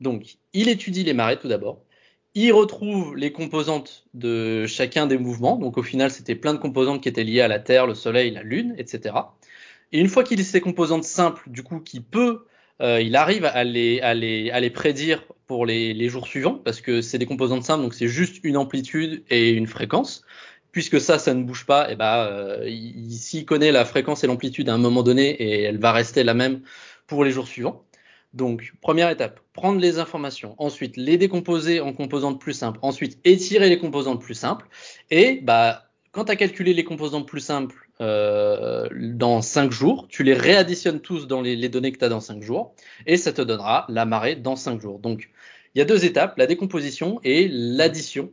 Donc, 0.00 0.38
il 0.52 0.68
étudie 0.68 1.04
les 1.04 1.14
marées 1.14 1.38
tout 1.38 1.48
d'abord. 1.48 1.82
Il 2.34 2.52
retrouve 2.52 3.16
les 3.16 3.32
composantes 3.32 4.06
de 4.14 4.66
chacun 4.66 5.06
des 5.06 5.18
mouvements. 5.18 5.56
Donc, 5.56 5.78
au 5.78 5.82
final, 5.82 6.10
c'était 6.10 6.36
plein 6.36 6.54
de 6.54 6.58
composantes 6.58 7.02
qui 7.02 7.08
étaient 7.08 7.24
liées 7.24 7.40
à 7.40 7.48
la 7.48 7.58
Terre, 7.58 7.86
le 7.86 7.94
Soleil, 7.94 8.30
la 8.30 8.42
Lune, 8.42 8.74
etc. 8.78 9.14
Et 9.92 9.98
une 9.98 10.08
fois 10.08 10.24
qu'il 10.24 10.40
a 10.40 10.44
ces 10.44 10.60
composantes 10.60 11.04
simples, 11.04 11.42
du 11.48 11.62
coup, 11.62 11.80
qui 11.80 12.00
peut 12.00 12.44
euh, 12.80 13.00
il 13.00 13.16
arrive 13.16 13.44
à 13.44 13.64
les, 13.64 14.00
à, 14.00 14.14
les, 14.14 14.50
à 14.50 14.60
les 14.60 14.70
prédire 14.70 15.24
pour 15.46 15.66
les, 15.66 15.94
les 15.94 16.08
jours 16.08 16.26
suivants 16.26 16.54
parce 16.54 16.80
que 16.80 17.00
c'est 17.00 17.18
des 17.18 17.26
composantes 17.26 17.64
simples, 17.64 17.82
donc 17.82 17.94
c'est 17.94 18.08
juste 18.08 18.40
une 18.42 18.56
amplitude 18.56 19.24
et 19.30 19.50
une 19.50 19.66
fréquence. 19.66 20.22
Puisque 20.72 21.00
ça, 21.00 21.18
ça 21.18 21.34
ne 21.34 21.42
bouge 21.42 21.66
pas, 21.66 21.88
et 21.88 21.94
eh 21.94 21.96
ben, 21.96 22.28
euh, 22.30 22.70
s'il 23.10 23.44
connaît 23.44 23.72
la 23.72 23.84
fréquence 23.84 24.22
et 24.22 24.28
l'amplitude 24.28 24.68
à 24.68 24.74
un 24.74 24.78
moment 24.78 25.02
donné, 25.02 25.30
et 25.30 25.62
elle 25.62 25.78
va 25.78 25.90
rester 25.90 26.22
la 26.22 26.32
même 26.32 26.62
pour 27.08 27.24
les 27.24 27.32
jours 27.32 27.48
suivants. 27.48 27.84
Donc, 28.34 28.72
première 28.80 29.10
étape, 29.10 29.40
prendre 29.52 29.80
les 29.80 29.98
informations, 29.98 30.54
ensuite 30.58 30.96
les 30.96 31.18
décomposer 31.18 31.80
en 31.80 31.92
composantes 31.92 32.40
plus 32.40 32.52
simples, 32.52 32.78
ensuite 32.82 33.18
étirer 33.24 33.68
les 33.68 33.78
composantes 33.80 34.20
plus 34.22 34.34
simples, 34.34 34.68
et 35.10 35.40
bah, 35.42 35.90
quand 36.12 36.26
tu 36.26 36.30
as 36.32 36.36
calculé 36.36 36.72
les 36.72 36.84
composantes 36.84 37.26
plus 37.26 37.40
simples, 37.40 37.89
euh, 38.00 38.88
dans 38.92 39.42
5 39.42 39.70
jours, 39.70 40.08
tu 40.08 40.22
les 40.22 40.32
réadditionnes 40.32 41.00
tous 41.00 41.26
dans 41.26 41.42
les, 41.42 41.68
données 41.68 41.92
que 41.92 41.98
tu 41.98 42.04
as 42.04 42.08
dans 42.08 42.20
5 42.20 42.42
jours, 42.42 42.74
et 43.06 43.16
ça 43.16 43.32
te 43.32 43.42
donnera 43.42 43.84
la 43.88 44.06
marée 44.06 44.36
dans 44.36 44.56
5 44.56 44.80
jours. 44.80 44.98
Donc, 44.98 45.30
il 45.74 45.78
y 45.78 45.82
a 45.82 45.84
deux 45.84 46.04
étapes, 46.04 46.38
la 46.38 46.46
décomposition 46.46 47.20
et 47.24 47.48
l'addition. 47.48 48.32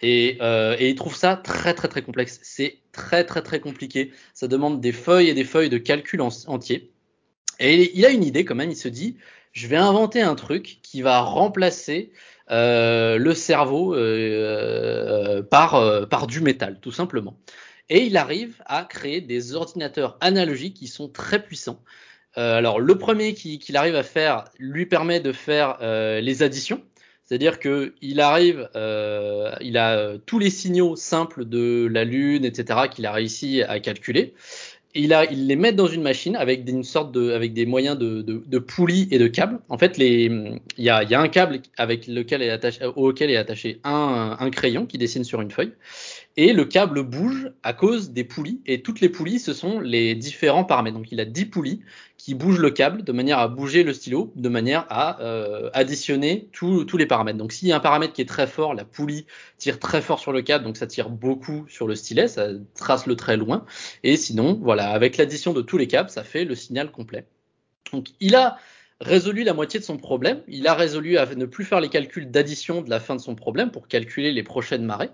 Et, 0.00 0.38
euh, 0.40 0.76
et, 0.78 0.90
il 0.90 0.94
trouve 0.94 1.16
ça 1.16 1.36
très 1.36 1.74
très 1.74 1.88
très 1.88 2.02
complexe. 2.02 2.38
C'est 2.42 2.78
très 2.92 3.24
très 3.24 3.42
très 3.42 3.60
compliqué. 3.60 4.12
Ça 4.32 4.46
demande 4.46 4.80
des 4.80 4.92
feuilles 4.92 5.28
et 5.28 5.34
des 5.34 5.44
feuilles 5.44 5.68
de 5.68 5.78
calcul 5.78 6.20
en, 6.20 6.28
entier. 6.46 6.92
Et 7.58 7.90
il 7.98 8.06
a 8.06 8.10
une 8.10 8.22
idée 8.22 8.44
quand 8.44 8.54
même. 8.54 8.70
Il 8.70 8.76
se 8.76 8.88
dit, 8.88 9.16
je 9.52 9.66
vais 9.66 9.76
inventer 9.76 10.22
un 10.22 10.36
truc 10.36 10.78
qui 10.82 11.02
va 11.02 11.20
remplacer 11.20 12.12
euh, 12.50 13.18
le 13.18 13.34
cerveau 13.34 13.96
euh, 13.96 15.42
par 15.42 16.26
du 16.28 16.40
métal, 16.40 16.78
tout 16.80 16.92
simplement. 16.92 17.36
Et 17.90 18.04
il 18.04 18.16
arrive 18.16 18.62
à 18.66 18.84
créer 18.84 19.20
des 19.20 19.54
ordinateurs 19.54 20.18
analogiques 20.20 20.74
qui 20.74 20.86
sont 20.86 21.08
très 21.08 21.42
puissants. 21.42 21.82
Euh, 22.36 22.56
alors 22.56 22.78
le 22.78 22.98
premier 22.98 23.34
qu'il 23.34 23.58
qui 23.58 23.76
arrive 23.76 23.96
à 23.96 24.02
faire 24.02 24.44
lui 24.58 24.86
permet 24.86 25.20
de 25.20 25.32
faire 25.32 25.78
euh, 25.80 26.20
les 26.20 26.42
additions. 26.42 26.82
C'est-à-dire 27.24 27.58
qu'il 27.58 28.20
arrive, 28.20 28.70
euh, 28.74 29.52
il 29.60 29.76
a 29.76 30.16
tous 30.24 30.38
les 30.38 30.48
signaux 30.48 30.96
simples 30.96 31.44
de 31.44 31.86
la 31.90 32.04
Lune, 32.04 32.46
etc., 32.46 32.80
qu'il 32.90 33.04
a 33.04 33.12
réussi 33.12 33.62
à 33.62 33.80
calculer. 33.80 34.32
il, 34.94 35.12
a, 35.12 35.30
il 35.30 35.46
les 35.46 35.56
met 35.56 35.72
dans 35.72 35.88
une 35.88 36.00
machine 36.00 36.36
avec 36.36 36.64
des, 36.64 36.72
une 36.72 36.84
sorte 36.84 37.12
de, 37.12 37.32
avec 37.32 37.52
des 37.52 37.66
moyens 37.66 37.98
de, 37.98 38.22
de, 38.22 38.42
de 38.46 38.58
poulies 38.58 39.08
et 39.10 39.18
de 39.18 39.26
câbles. 39.26 39.60
En 39.68 39.76
fait, 39.76 39.98
il, 39.98 40.58
y 40.78 40.84
y 40.84 40.88
a 40.90 41.20
un 41.20 41.28
câble 41.28 41.60
avec 41.76 42.06
lequel 42.06 42.40
est 42.40 42.48
attaché, 42.50 42.84
auquel 42.96 43.30
est 43.30 43.36
attaché 43.36 43.80
un, 43.84 44.36
un 44.40 44.50
crayon 44.50 44.86
qui 44.86 44.96
dessine 44.96 45.24
sur 45.24 45.42
une 45.42 45.50
feuille. 45.50 45.72
Et 46.40 46.52
le 46.52 46.64
câble 46.64 47.02
bouge 47.02 47.50
à 47.64 47.72
cause 47.72 48.12
des 48.12 48.22
poulies. 48.22 48.60
Et 48.64 48.80
toutes 48.80 49.00
les 49.00 49.08
poulies, 49.08 49.40
ce 49.40 49.52
sont 49.52 49.80
les 49.80 50.14
différents 50.14 50.62
paramètres. 50.62 50.96
Donc 50.96 51.10
il 51.10 51.18
a 51.18 51.24
10 51.24 51.46
poulies 51.46 51.80
qui 52.16 52.36
bougent 52.36 52.60
le 52.60 52.70
câble 52.70 53.02
de 53.02 53.10
manière 53.10 53.40
à 53.40 53.48
bouger 53.48 53.82
le 53.82 53.92
stylo, 53.92 54.32
de 54.36 54.48
manière 54.48 54.86
à 54.88 55.20
euh, 55.20 55.68
additionner 55.72 56.48
tous 56.52 56.96
les 56.96 57.06
paramètres. 57.06 57.38
Donc 57.38 57.50
s'il 57.50 57.66
y 57.66 57.72
a 57.72 57.76
un 57.76 57.80
paramètre 57.80 58.12
qui 58.12 58.22
est 58.22 58.28
très 58.28 58.46
fort, 58.46 58.74
la 58.74 58.84
poulie 58.84 59.26
tire 59.56 59.80
très 59.80 60.00
fort 60.00 60.20
sur 60.20 60.30
le 60.30 60.40
câble, 60.42 60.64
donc 60.64 60.76
ça 60.76 60.86
tire 60.86 61.10
beaucoup 61.10 61.66
sur 61.68 61.88
le 61.88 61.96
stylet, 61.96 62.28
ça 62.28 62.50
trace 62.76 63.06
le 63.06 63.16
trait 63.16 63.36
loin. 63.36 63.64
Et 64.04 64.16
sinon, 64.16 64.60
voilà, 64.62 64.90
avec 64.90 65.16
l'addition 65.16 65.52
de 65.52 65.60
tous 65.60 65.76
les 65.76 65.88
câbles, 65.88 66.08
ça 66.08 66.22
fait 66.22 66.44
le 66.44 66.54
signal 66.54 66.92
complet. 66.92 67.26
Donc 67.92 68.10
il 68.20 68.36
a 68.36 68.58
résolu 69.00 69.42
la 69.42 69.54
moitié 69.54 69.80
de 69.80 69.84
son 69.84 69.96
problème. 69.96 70.42
Il 70.46 70.68
a 70.68 70.74
résolu 70.74 71.18
à 71.18 71.26
ne 71.26 71.46
plus 71.46 71.64
faire 71.64 71.80
les 71.80 71.88
calculs 71.88 72.30
d'addition 72.30 72.80
de 72.80 72.90
la 72.90 73.00
fin 73.00 73.16
de 73.16 73.20
son 73.20 73.34
problème 73.34 73.72
pour 73.72 73.88
calculer 73.88 74.30
les 74.30 74.44
prochaines 74.44 74.84
marées. 74.84 75.10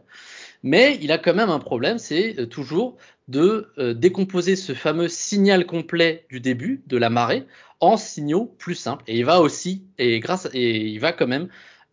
Mais 0.64 0.99
il 1.02 1.12
a 1.12 1.18
quand 1.18 1.35
même 1.35 1.50
un 1.50 1.59
problème, 1.59 1.99
c'est 1.99 2.40
euh, 2.40 2.47
toujours 2.47 2.97
de 3.28 3.68
euh, 3.76 3.92
décomposer 3.92 4.56
ce 4.56 4.73
fameux 4.73 5.09
signal 5.09 5.66
complet 5.66 6.25
du 6.30 6.40
début 6.40 6.83
de 6.87 6.97
la 6.97 7.11
marée 7.11 7.44
en 7.80 7.99
signaux 7.99 8.47
plus 8.47 8.75
simples. 8.75 9.04
Et 9.06 9.18
il 9.18 9.26
va 9.26 9.42
aussi, 9.42 9.85
et 9.99 10.21
grâce, 10.21 10.49
et 10.54 10.87
il 10.87 10.99
va 11.00 11.12
quand 11.12 11.26
même 11.26 11.49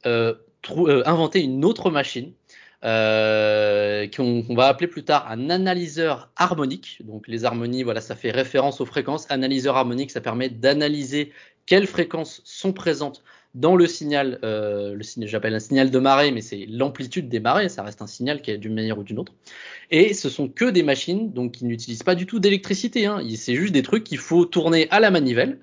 euh, 0.06 0.36
inventer 1.06 1.42
une 1.42 1.66
autre 1.66 1.92
machine 1.92 2.32
qu'on 2.82 4.56
va 4.56 4.68
appeler 4.68 4.88
plus 4.88 5.04
tard 5.04 5.30
un 5.30 5.50
analyseur 5.50 6.32
harmonique. 6.38 7.00
Donc 7.04 7.28
les 7.28 7.44
harmonies, 7.44 7.84
voilà, 7.84 8.00
ça 8.00 8.16
fait 8.16 8.32
référence 8.32 8.80
aux 8.80 8.86
fréquences. 8.86 9.30
Analyseur 9.30 9.76
harmonique, 9.76 10.12
ça 10.12 10.22
permet 10.22 10.48
d'analyser 10.48 11.34
quelles 11.66 11.88
fréquences 11.88 12.42
sont 12.46 12.72
présentes 12.72 13.22
dans 13.54 13.76
le 13.76 13.86
signal, 13.86 14.40
euh, 14.44 14.96
le 14.96 15.04
signal, 15.04 15.30
j'appelle 15.30 15.54
un 15.54 15.60
signal 15.60 15.92
de 15.92 16.00
marée, 16.00 16.32
mais 16.32 16.42
c'est 16.42 16.66
l'amplitude 16.70 17.28
des 17.28 17.40
marées, 17.40 17.68
ça 17.68 17.84
reste 17.84 18.02
un 18.02 18.08
signal 18.08 18.42
qui 18.42 18.52
est 18.52 18.58
d'une 18.58 18.74
manière 18.74 18.98
ou 18.98 19.04
d'une 19.04 19.20
autre. 19.20 19.34
Et 19.90 20.14
ce 20.14 20.30
sont 20.30 20.48
que 20.48 20.66
des 20.66 20.84
machines 20.84 21.34
donc 21.34 21.52
qui 21.54 21.66
n'utilisent 21.66 22.04
pas 22.04 22.16
du 22.16 22.26
tout 22.26 22.40
d'électricité. 22.40 23.06
Hein. 23.06 23.22
C'est 23.36 23.56
juste 23.56 23.74
des 23.74 23.84
trucs 23.84 24.06
qu'il 24.06 24.20
faut 24.20 24.46
tourner 24.46 24.88
à 24.90 25.02
la 25.02 25.12
manivelle 25.12 25.60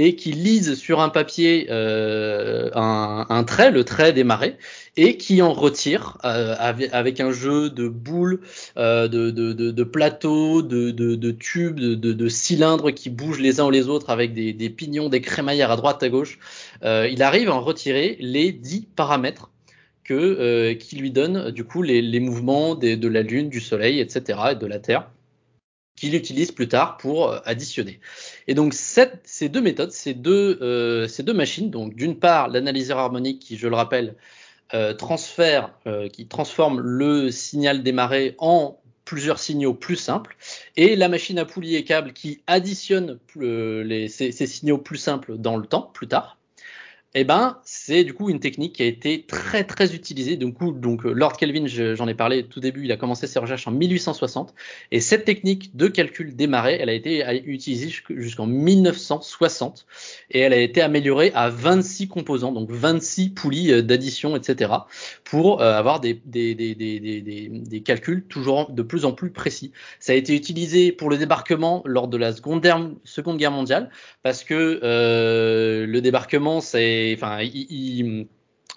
et 0.00 0.14
qui 0.14 0.30
lisent 0.30 0.76
sur 0.76 1.00
un 1.00 1.08
papier 1.08 1.66
euh, 1.70 2.70
un, 2.74 3.44
trait, 3.44 3.72
le 3.72 3.82
trait 3.82 4.12
des 4.12 4.22
marées, 4.22 4.56
et 4.96 5.16
qui 5.16 5.42
en 5.42 5.52
retirent 5.52 6.18
euh, 6.24 6.54
avec, 6.58 7.18
un 7.18 7.32
jeu 7.32 7.68
de 7.68 7.88
boules, 7.88 8.40
euh, 8.76 9.08
de, 9.08 9.82
plateaux, 9.82 10.62
de, 10.62 11.30
tubes, 11.32 11.80
de, 11.80 12.28
cylindres 12.28 12.94
qui 12.94 13.10
bougent 13.10 13.40
les 13.40 13.58
uns 13.58 13.66
ou 13.66 13.70
les 13.70 13.88
autres 13.88 14.10
avec 14.10 14.34
des, 14.34 14.70
pignons, 14.70 15.08
des 15.08 15.20
crémaillères 15.20 15.72
à 15.72 15.76
droite 15.76 16.00
à 16.04 16.08
gauche. 16.08 16.38
Il 16.84 17.20
arrive 17.20 17.48
à 17.48 17.54
en 17.54 17.60
retirer 17.60 18.16
les 18.20 18.52
10 18.52 18.86
paramètres 18.94 19.50
qui 20.04 20.96
lui 20.96 21.10
donnent 21.10 21.50
du 21.50 21.64
coup 21.64 21.82
les, 21.82 22.20
mouvements 22.20 22.76
de 22.76 23.08
la 23.08 23.22
Lune, 23.22 23.48
du 23.48 23.60
Soleil, 23.60 23.98
etc. 23.98 24.38
et 24.52 24.54
de 24.54 24.66
la 24.66 24.78
Terre 24.78 25.10
qu'il 25.98 26.14
utilise 26.14 26.52
plus 26.52 26.68
tard 26.68 26.96
pour 26.96 27.28
euh, 27.28 27.40
additionner. 27.44 28.00
Et 28.46 28.54
donc 28.54 28.74
ces 28.74 29.48
deux 29.48 29.60
méthodes, 29.60 29.92
ces 29.92 30.14
deux, 30.14 30.58
euh, 30.62 31.08
ces 31.08 31.22
deux 31.22 31.34
machines, 31.34 31.70
donc 31.70 31.94
d'une 31.94 32.18
part 32.18 32.48
l'analyseur 32.48 32.98
harmonique 32.98 33.40
qui, 33.40 33.56
je 33.56 33.68
le 33.68 33.76
rappelle, 33.76 34.14
euh, 34.74 34.92
transfère, 34.92 35.72
qui 36.12 36.26
transforme 36.26 36.80
le 36.80 37.30
signal 37.30 37.82
marées 37.92 38.34
en 38.38 38.78
plusieurs 39.06 39.38
signaux 39.38 39.72
plus 39.72 39.96
simples, 39.96 40.36
et 40.76 40.94
la 40.94 41.08
machine 41.08 41.38
à 41.38 41.46
poulies 41.46 41.76
et 41.76 41.84
câbles 41.84 42.12
qui 42.12 42.42
additionne 42.46 43.18
ces, 43.34 44.30
signaux 44.30 44.76
plus 44.76 44.98
simples 44.98 45.38
dans 45.38 45.56
le 45.56 45.66
temps, 45.66 45.90
plus 45.94 46.08
tard. 46.08 46.37
Eh 47.14 47.24
ben, 47.24 47.58
c'est 47.64 48.04
du 48.04 48.12
coup 48.12 48.28
une 48.28 48.38
technique 48.38 48.74
qui 48.74 48.82
a 48.82 48.86
été 48.86 49.24
très 49.26 49.64
très 49.64 49.94
utilisée. 49.94 50.36
Donc, 50.36 50.58
donc 50.78 51.04
Lord 51.04 51.38
Kelvin, 51.38 51.66
j'en 51.66 52.06
ai 52.06 52.14
parlé 52.14 52.44
tout 52.44 52.60
début, 52.60 52.84
il 52.84 52.92
a 52.92 52.98
commencé 52.98 53.26
ses 53.26 53.38
recherches 53.38 53.66
en 53.66 53.70
1860, 53.70 54.54
et 54.90 55.00
cette 55.00 55.24
technique 55.24 55.74
de 55.74 55.88
calcul 55.88 56.36
des 56.36 56.44
elle 56.44 56.88
a 56.88 56.92
été 56.92 57.42
utilisée 57.46 57.90
jusqu'en 58.10 58.46
1960, 58.46 59.86
et 60.30 60.40
elle 60.40 60.52
a 60.52 60.58
été 60.58 60.80
améliorée 60.80 61.32
à 61.34 61.48
26 61.48 62.08
composants, 62.08 62.52
donc 62.52 62.70
26 62.70 63.30
poulies 63.30 63.72
euh, 63.72 63.82
d'addition, 63.82 64.36
etc., 64.36 64.72
pour 65.24 65.60
euh, 65.60 65.72
avoir 65.72 66.00
des, 66.00 66.20
calculs 67.84 68.24
toujours 68.28 68.70
de 68.70 68.82
plus 68.82 69.04
en 69.04 69.12
plus 69.12 69.30
précis. 69.30 69.72
Ça 70.00 70.12
a 70.12 70.14
été 70.14 70.34
utilisé 70.34 70.92
pour 70.92 71.10
le 71.10 71.16
débarquement 71.16 71.82
lors 71.84 72.08
de 72.08 72.16
la 72.16 72.32
Seconde 72.32 72.60
Guerre, 72.62 73.50
mondiale, 73.50 73.90
parce 74.22 74.44
que 74.44 74.80
euh, 74.82 75.86
le 75.86 76.00
débarquement, 76.00 76.60
c'est 76.60 77.07
enfin, 77.16 77.38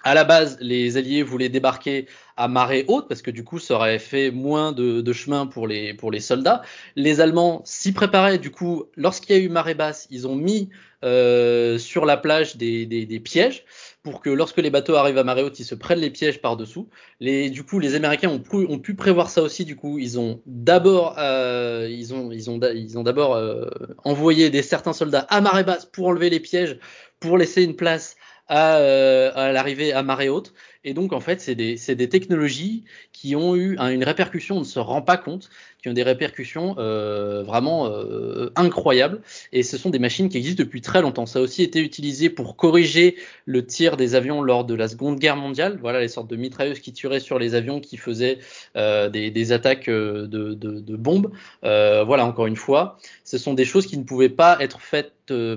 à 0.04 0.14
la 0.14 0.24
base, 0.24 0.58
les 0.60 0.96
Alliés 0.96 1.22
voulaient 1.22 1.48
débarquer 1.48 2.06
à 2.36 2.48
marée 2.48 2.84
haute 2.88 3.08
parce 3.08 3.22
que 3.22 3.30
du 3.30 3.44
coup, 3.44 3.58
ça 3.58 3.74
aurait 3.74 3.98
fait 3.98 4.30
moins 4.30 4.72
de, 4.72 5.12
chemin 5.12 5.46
pour 5.46 5.68
les, 5.68 5.94
pour 5.94 6.10
les 6.10 6.20
soldats. 6.20 6.62
Les 6.96 7.20
Allemands 7.20 7.62
s'y 7.64 7.92
préparaient. 7.92 8.38
Du 8.38 8.50
coup, 8.50 8.84
lorsqu'il 8.96 9.36
y 9.36 9.38
a 9.38 9.42
eu 9.42 9.48
marée 9.48 9.74
basse, 9.74 10.08
ils 10.10 10.26
ont 10.26 10.34
mis 10.34 10.70
euh, 11.04 11.78
sur 11.78 12.04
la 12.04 12.16
plage 12.16 12.56
des, 12.56 12.86
des, 12.86 13.06
des, 13.06 13.20
pièges 13.20 13.64
pour 14.02 14.20
que 14.20 14.30
lorsque 14.30 14.58
les 14.58 14.70
bateaux 14.70 14.94
arrivent 14.94 15.18
à 15.18 15.24
marée 15.24 15.42
haute, 15.42 15.58
ils 15.60 15.64
se 15.64 15.74
prennent 15.74 16.00
les 16.00 16.10
pièges 16.10 16.40
par-dessous. 16.40 16.88
Les, 17.20 17.50
du 17.50 17.62
coup, 17.62 17.78
les 17.78 17.94
Américains 17.94 18.28
ont 18.28 18.40
pu, 18.40 18.56
ont 18.56 18.78
pu 18.78 18.94
prévoir 18.94 19.30
ça 19.30 19.42
aussi. 19.42 19.64
Du 19.64 19.76
coup, 19.76 19.98
ils 19.98 20.18
ont 20.18 20.40
d'abord, 20.46 21.16
euh, 21.18 21.88
ils 21.90 22.12
ont, 22.12 22.32
ils 22.32 22.50
ont, 22.50 22.58
ils 22.74 22.98
ont 22.98 23.02
d'abord 23.04 23.34
euh, 23.34 23.68
envoyé 24.04 24.50
des 24.50 24.62
certains 24.62 24.92
soldats 24.92 25.26
à 25.28 25.40
marée 25.40 25.64
basse 25.64 25.86
pour 25.86 26.08
enlever 26.08 26.30
les 26.30 26.40
pièges, 26.40 26.78
pour 27.20 27.38
laisser 27.38 27.62
une 27.62 27.76
place 27.76 28.16
à, 28.48 28.76
euh, 28.78 29.32
à 29.34 29.52
l'arrivée 29.52 29.92
à 29.92 30.02
marée 30.02 30.28
haute. 30.28 30.52
Et 30.84 30.94
donc, 30.94 31.12
en 31.12 31.20
fait, 31.20 31.40
c'est 31.40 31.54
des, 31.54 31.76
des, 31.76 32.08
technologies 32.08 32.84
qui 33.12 33.36
ont 33.36 33.54
eu 33.56 33.78
une 33.78 34.04
répercussion, 34.04 34.56
on 34.56 34.60
ne 34.60 34.64
se 34.64 34.78
rend 34.78 35.02
pas 35.02 35.16
compte, 35.16 35.48
qui 35.82 35.88
ont 35.88 35.92
des 35.92 36.04
répercussions 36.04 36.76
euh, 36.78 37.42
vraiment 37.42 37.88
euh, 37.88 38.52
incroyables. 38.54 39.20
Et 39.52 39.64
ce 39.64 39.76
sont 39.76 39.90
des 39.90 39.98
machines 39.98 40.28
qui 40.28 40.38
existent 40.38 40.62
depuis 40.62 40.80
très 40.80 41.02
longtemps. 41.02 41.26
Ça 41.26 41.40
a 41.40 41.42
aussi 41.42 41.62
été 41.62 41.80
utilisé 41.80 42.30
pour 42.30 42.56
corriger 42.56 43.16
le 43.46 43.66
tir 43.66 43.96
des 43.96 44.14
avions 44.14 44.42
lors 44.42 44.64
de 44.64 44.74
la 44.74 44.86
Seconde 44.86 45.18
Guerre 45.18 45.36
mondiale. 45.36 45.78
Voilà 45.80 46.00
les 46.00 46.08
sortes 46.08 46.30
de 46.30 46.36
mitrailleuses 46.36 46.78
qui 46.78 46.92
tiraient 46.92 47.20
sur 47.20 47.38
les 47.38 47.56
avions 47.56 47.80
qui 47.80 47.96
faisaient 47.96 48.38
euh, 48.76 49.08
des, 49.08 49.52
attaques 49.52 49.90
de, 49.90 50.96
bombes. 50.96 51.32
Voilà, 51.62 52.24
encore 52.24 52.46
une 52.46 52.56
fois, 52.56 52.98
ce 53.24 53.36
sont 53.36 53.54
des 53.54 53.64
choses 53.64 53.86
qui 53.86 53.98
ne 53.98 54.04
pouvaient 54.04 54.28
pas 54.28 54.58
être 54.60 54.80
faites 54.80 55.12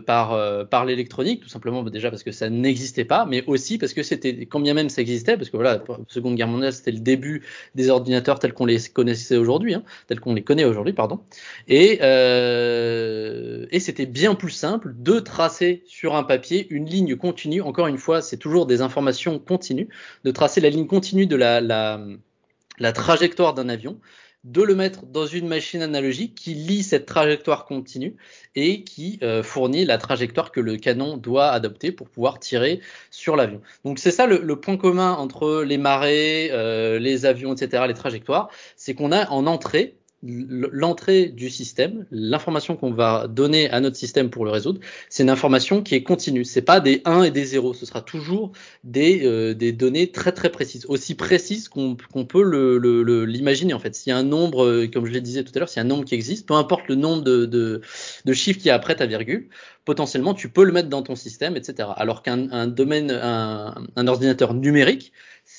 par, 0.05 0.67
par 0.69 0.85
l'électronique, 0.85 1.41
tout 1.41 1.49
simplement 1.49 1.83
déjà 1.83 2.09
parce 2.09 2.23
que 2.23 2.31
ça 2.31 2.49
n'existait 2.49 3.03
pas, 3.03 3.25
mais 3.25 3.43
aussi 3.45 3.77
parce 3.77 3.93
que 3.93 4.03
c'était, 4.03 4.45
quand 4.45 4.59
bien 4.59 4.73
même 4.73 4.89
ça 4.89 5.01
existait, 5.01 5.37
parce 5.37 5.49
que 5.49 5.57
voilà, 5.57 5.83
la 5.87 5.97
Seconde 6.07 6.35
Guerre 6.35 6.47
mondiale, 6.47 6.71
c'était 6.71 6.91
le 6.91 6.99
début 6.99 7.43
des 7.73 7.89
ordinateurs 7.89 8.39
tels 8.39 8.53
qu'on 8.53 8.65
les 8.65 8.79
connaissait 8.93 9.37
aujourd'hui, 9.37 9.73
hein, 9.73 9.83
qu'on 10.19 10.33
les 10.33 10.43
connaît 10.43 10.65
aujourd'hui, 10.65 10.93
pardon. 10.93 11.19
Et, 11.67 11.99
euh, 12.01 13.65
et 13.71 13.79
c'était 13.79 14.05
bien 14.05 14.35
plus 14.35 14.51
simple 14.51 14.93
de 14.97 15.19
tracer 15.19 15.83
sur 15.87 16.15
un 16.15 16.23
papier 16.23 16.67
une 16.69 16.85
ligne 16.85 17.15
continue. 17.15 17.61
Encore 17.61 17.87
une 17.87 17.97
fois, 17.97 18.21
c'est 18.21 18.37
toujours 18.37 18.65
des 18.65 18.81
informations 18.81 19.39
continues, 19.39 19.89
de 20.23 20.31
tracer 20.31 20.61
la 20.61 20.69
ligne 20.69 20.87
continue 20.87 21.25
de 21.27 21.35
la, 21.35 22.91
trajectoire 22.93 23.53
d'un 23.53 23.69
avion 23.69 23.99
de 24.45 24.61
le 24.61 24.75
mettre 24.75 25.07
dans 25.07 25.25
une 25.25 25.47
machine 25.47 25.81
analogique 25.81 26.35
qui 26.35 26.53
lit 26.53 26.83
cette 26.83 27.07
trajectoire 27.07 27.65
continue 27.65 28.15
et 28.53 28.83
qui 28.83 29.17
euh, 29.23 29.41
fournit 29.41 29.85
la 29.85 29.97
trajectoire 29.97 30.51
que 30.51 30.59
le 30.59 30.77
canon 30.77 31.17
doit 31.17 31.47
adopter 31.47 31.91
pour 31.91 32.09
pouvoir 32.09 32.39
tirer 32.39 32.79
sur 33.09 33.35
l'avion. 33.35 33.61
Donc 33.85 33.97
c'est 33.97 34.11
ça 34.11 34.27
le, 34.27 34.37
le, 34.37 34.55
point 34.55 34.77
commun 34.77 35.13
entre 35.13 35.63
les 35.63 35.79
marées, 35.79 36.49
euh, 36.51 36.99
les 36.99 37.25
avions, 37.25 37.55
etc., 37.55 37.85
les 37.87 37.95
trajectoires, 37.95 38.49
c'est 38.75 38.93
qu'on 38.93 39.11
a 39.11 39.27
en 39.31 39.47
entrée 39.47 39.95
l'entrée 40.25 41.27
du 41.27 41.49
système, 41.49 42.05
l'information 42.11 42.75
qu'on 42.75 42.91
va 42.91 43.27
donner 43.27 43.69
à 43.69 43.79
notre 43.79 43.95
système 43.95 44.29
pour 44.29 44.45
le 44.45 44.51
résoudre, 44.51 44.79
c'est 45.09 45.23
une 45.23 45.29
information 45.29 45.83
qui 45.83 45.95
est 45.95 46.03
continue. 46.03 46.43
C'est 46.43 46.61
pas 46.61 46.79
des 46.79 47.01
1 47.05 47.23
et 47.23 47.31
des 47.31 47.45
0. 47.45 47.73
Ce 47.73 47.85
sera 47.85 48.01
toujours 48.01 48.51
des, 48.83 49.25
euh, 49.25 49.53
des 49.53 49.71
données 49.71 50.11
très 50.11 50.31
très 50.31 50.49
précises, 50.49 50.85
aussi 50.87 51.15
précises 51.15 51.69
qu'on 51.69 51.95
peut 51.95 53.25
l'imaginer 53.25 53.73
en 53.73 53.79
fait. 53.79 53.95
S'il 53.95 54.11
y 54.11 54.13
a 54.13 54.17
un 54.17 54.23
nombre, 54.23 54.65
euh, 54.65 54.87
comme 54.87 55.05
je 55.05 55.11
le 55.11 55.21
disais 55.21 55.43
tout 55.43 55.51
à 55.55 55.59
l'heure, 55.59 55.69
s'il 55.69 55.77
y 55.77 55.83
a 55.83 55.85
un 55.85 55.87
nombre 55.87 56.05
qui 56.05 56.15
existe, 56.15 56.47
peu 56.47 56.55
importe 56.55 56.87
le 56.87 56.95
nombre 56.95 57.23
de, 57.23 57.45
de, 57.45 57.81
de 58.25 58.33
chiffres 58.33 58.59
qui 58.59 58.69
est 58.69 58.71
après 58.71 58.95
ta 58.95 59.05
virgule, 59.05 59.49
potentiellement 59.85 60.33
tu 60.33 60.49
peux 60.49 60.63
le 60.63 60.71
mettre 60.71 60.89
dans 60.89 61.03
ton 61.03 61.15
système, 61.15 61.55
etc. 61.55 61.89
Alors 61.95 62.23
qu'un 62.23 62.67
domaine, 62.67 63.11
un, 63.11 63.75
un 63.95 64.07
ordinateur 64.07 64.53
numérique, 64.53 65.13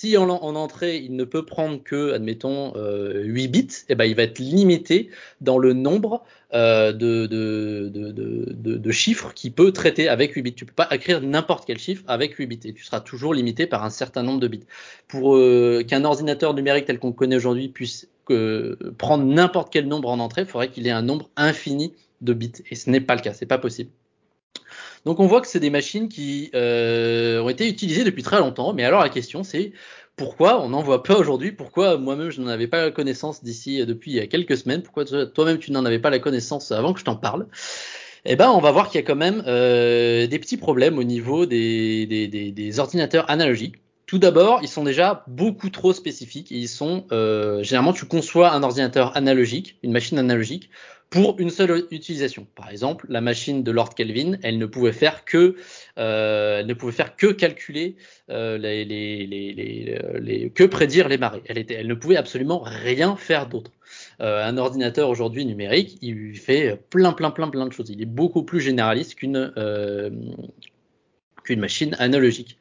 si 0.06 0.16
en, 0.16 0.28
entrée, 0.28 0.98
il 0.98 1.16
ne 1.16 1.24
peut 1.24 1.44
prendre 1.44 1.82
que, 1.82 2.12
admettons, 2.12 2.72
8 2.74 2.76
euh, 2.76 3.48
bits, 3.48 3.68
eh 3.88 3.94
ben, 3.94 4.04
il 4.04 4.14
va 4.14 4.22
être 4.22 4.38
limité 4.38 5.10
dans 5.40 5.58
le 5.58 5.72
nombre 5.72 6.22
euh, 6.54 6.92
de, 6.92 8.90
chiffres 8.92 9.32
qu'il 9.34 9.52
peut 9.52 9.72
traiter 9.72 10.08
avec 10.08 10.32
8 10.34 10.42
bits. 10.42 10.54
Tu 10.54 10.64
peux 10.64 10.72
pas 10.72 10.88
écrire 10.92 11.20
n'importe 11.20 11.64
quel 11.66 11.78
chiffre 11.78 12.04
avec 12.06 12.34
8 12.34 12.46
bits 12.46 12.60
et 12.64 12.72
tu 12.72 12.84
seras 12.84 13.00
toujours 13.00 13.34
limité 13.34 13.66
par 13.66 13.84
un 13.84 13.90
certain 13.90 14.22
nombre 14.22 14.40
de 14.40 14.48
bits. 14.48 14.66
Pour 15.08 15.36
euh, 15.36 15.82
qu'un 15.86 16.04
ordinateur 16.04 16.54
numérique 16.54 16.86
tel 16.86 16.98
qu'on 16.98 17.12
connaît 17.12 17.36
aujourd'hui 17.36 17.68
puisse 17.68 18.08
prendre 18.98 19.24
n'importe 19.24 19.72
quel 19.72 19.86
nombre 19.86 20.08
en 20.08 20.18
entrée, 20.18 20.42
il 20.42 20.48
faudrait 20.48 20.68
qu'il 20.68 20.86
ait 20.86 20.90
un 20.90 21.02
nombre 21.02 21.30
infini 21.36 21.94
de 22.22 22.32
bits 22.32 22.52
et 22.70 22.74
ce 22.74 22.90
n'est 22.90 23.00
pas 23.00 23.14
le 23.14 23.20
cas, 23.20 23.32
c'est 23.32 23.46
pas 23.46 23.58
possible. 23.58 23.90
Donc 25.06 25.20
on 25.20 25.28
voit 25.28 25.40
que 25.40 25.46
c'est 25.46 25.60
des 25.60 25.70
machines 25.70 26.08
qui 26.08 26.50
euh, 26.52 27.40
ont 27.40 27.48
été 27.48 27.68
utilisées 27.68 28.02
depuis 28.02 28.24
très 28.24 28.40
longtemps, 28.40 28.74
mais 28.74 28.82
alors 28.82 29.00
la 29.00 29.08
question 29.08 29.44
c'est 29.44 29.72
pourquoi 30.16 30.60
on 30.60 30.70
n'en 30.70 30.82
voit 30.82 31.04
pas 31.04 31.16
aujourd'hui? 31.16 31.52
Pourquoi 31.52 31.96
moi-même 31.96 32.30
je 32.30 32.40
n'en 32.40 32.48
avais 32.48 32.66
pas 32.66 32.82
la 32.86 32.90
connaissance 32.90 33.44
d'ici 33.44 33.80
euh, 33.80 33.86
depuis 33.86 34.10
il 34.10 34.16
y 34.16 34.20
a 34.20 34.26
quelques 34.26 34.56
semaines? 34.56 34.82
Pourquoi 34.82 35.04
toi-même 35.04 35.58
tu 35.58 35.70
n'en 35.70 35.84
avais 35.84 36.00
pas 36.00 36.10
la 36.10 36.18
connaissance 36.18 36.72
avant 36.72 36.92
que 36.92 36.98
je 36.98 37.04
t'en 37.04 37.14
parle? 37.14 37.46
Eh 38.24 38.34
ben, 38.34 38.50
on 38.50 38.58
va 38.58 38.72
voir 38.72 38.88
qu'il 38.88 39.00
y 39.00 39.04
a 39.04 39.06
quand 39.06 39.14
même 39.14 39.44
euh, 39.46 40.26
des 40.26 40.40
petits 40.40 40.56
problèmes 40.56 40.98
au 40.98 41.04
niveau 41.04 41.46
des, 41.46 42.74
ordinateurs 42.80 43.30
analogiques. 43.30 43.76
Tout 44.06 44.18
d'abord, 44.18 44.58
ils 44.62 44.68
sont 44.68 44.82
déjà 44.82 45.24
beaucoup 45.28 45.70
trop 45.70 45.92
spécifiques. 45.92 46.50
ils 46.50 46.68
sont 46.68 47.04
généralement, 47.62 47.92
tu 47.92 48.06
conçois 48.06 48.50
un 48.50 48.64
ordinateur 48.64 49.16
analogique, 49.16 49.78
une 49.84 49.92
machine 49.92 50.18
analogique, 50.18 50.68
pour 51.22 51.40
une 51.40 51.50
seule 51.50 51.84
utilisation. 51.90 52.46
Par 52.54 52.70
exemple, 52.70 53.06
la 53.08 53.20
machine 53.20 53.62
de 53.62 53.70
Lord 53.70 53.94
Kelvin, 53.94 54.36
elle 54.42 54.58
ne 54.58 54.66
pouvait 54.66 54.92
faire 54.92 55.24
que, 55.24 55.56
euh, 55.98 56.60
elle 56.60 56.66
ne 56.66 56.74
pouvait 56.74 56.92
faire 56.92 57.16
que 57.16 57.28
calculer 57.28 57.96
euh, 58.30 58.58
les, 58.58 58.84
les, 58.84 60.52
que 60.54 60.64
prédire 60.64 61.08
les 61.08 61.18
marées. 61.18 61.42
Elle, 61.46 61.58
était, 61.58 61.74
elle 61.74 61.88
ne 61.88 61.94
pouvait 61.94 62.16
absolument 62.16 62.60
rien 62.64 63.16
faire 63.16 63.48
d'autre. 63.48 63.72
Euh, 64.20 64.44
un 64.44 64.56
ordinateur 64.58 65.08
aujourd'hui 65.08 65.44
numérique, 65.44 65.98
il 66.02 66.36
fait 66.36 66.78
plein, 66.90 67.12
plein, 67.12 67.30
plein, 67.30 67.48
plein 67.48 67.66
de 67.66 67.72
choses. 67.72 67.90
Il 67.90 68.02
est 68.02 68.06
beaucoup 68.06 68.42
plus 68.42 68.60
généraliste 68.60 69.14
qu'une 69.14 69.52
euh, 69.56 70.10
qu'une 71.44 71.60
machine 71.60 71.96
analogique. 71.98 72.58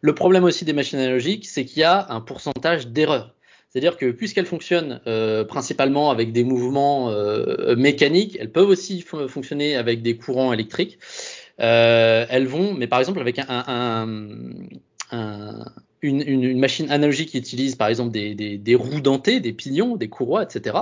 Le 0.00 0.14
problème 0.14 0.44
aussi 0.44 0.64
des 0.64 0.72
machines 0.72 0.98
analogiques, 0.98 1.46
c'est 1.46 1.64
qu'il 1.64 1.80
y 1.80 1.84
a 1.84 2.06
un 2.10 2.20
pourcentage 2.20 2.88
d'erreurs. 2.88 3.34
C'est-à-dire 3.72 3.96
que 3.96 4.10
puisqu'elles 4.10 4.46
fonctionnent 4.46 5.00
euh, 5.06 5.44
principalement 5.44 6.10
avec 6.10 6.32
des 6.32 6.44
mouvements 6.44 7.08
euh, 7.08 7.74
mécaniques, 7.74 8.36
elles 8.38 8.52
peuvent 8.52 8.68
aussi 8.68 9.00
fonctionner 9.00 9.76
avec 9.76 10.02
des 10.02 10.16
courants 10.18 10.52
électriques. 10.52 10.98
Euh, 11.60 12.26
elles 12.28 12.46
vont, 12.46 12.74
mais 12.74 12.86
par 12.86 12.98
exemple 12.98 13.20
avec 13.20 13.38
un, 13.38 13.46
un, 13.48 14.08
un 15.10 15.64
une, 16.02 16.58
machine 16.58 16.90
analogique 16.90 17.30
qui 17.30 17.38
utilise 17.38 17.76
par 17.76 17.88
exemple 17.88 18.10
des, 18.10 18.74
roues 18.74 19.00
dentées, 19.00 19.40
des 19.40 19.52
pignons, 19.52 19.96
des 19.96 20.08
courroies, 20.08 20.42
etc. 20.42 20.76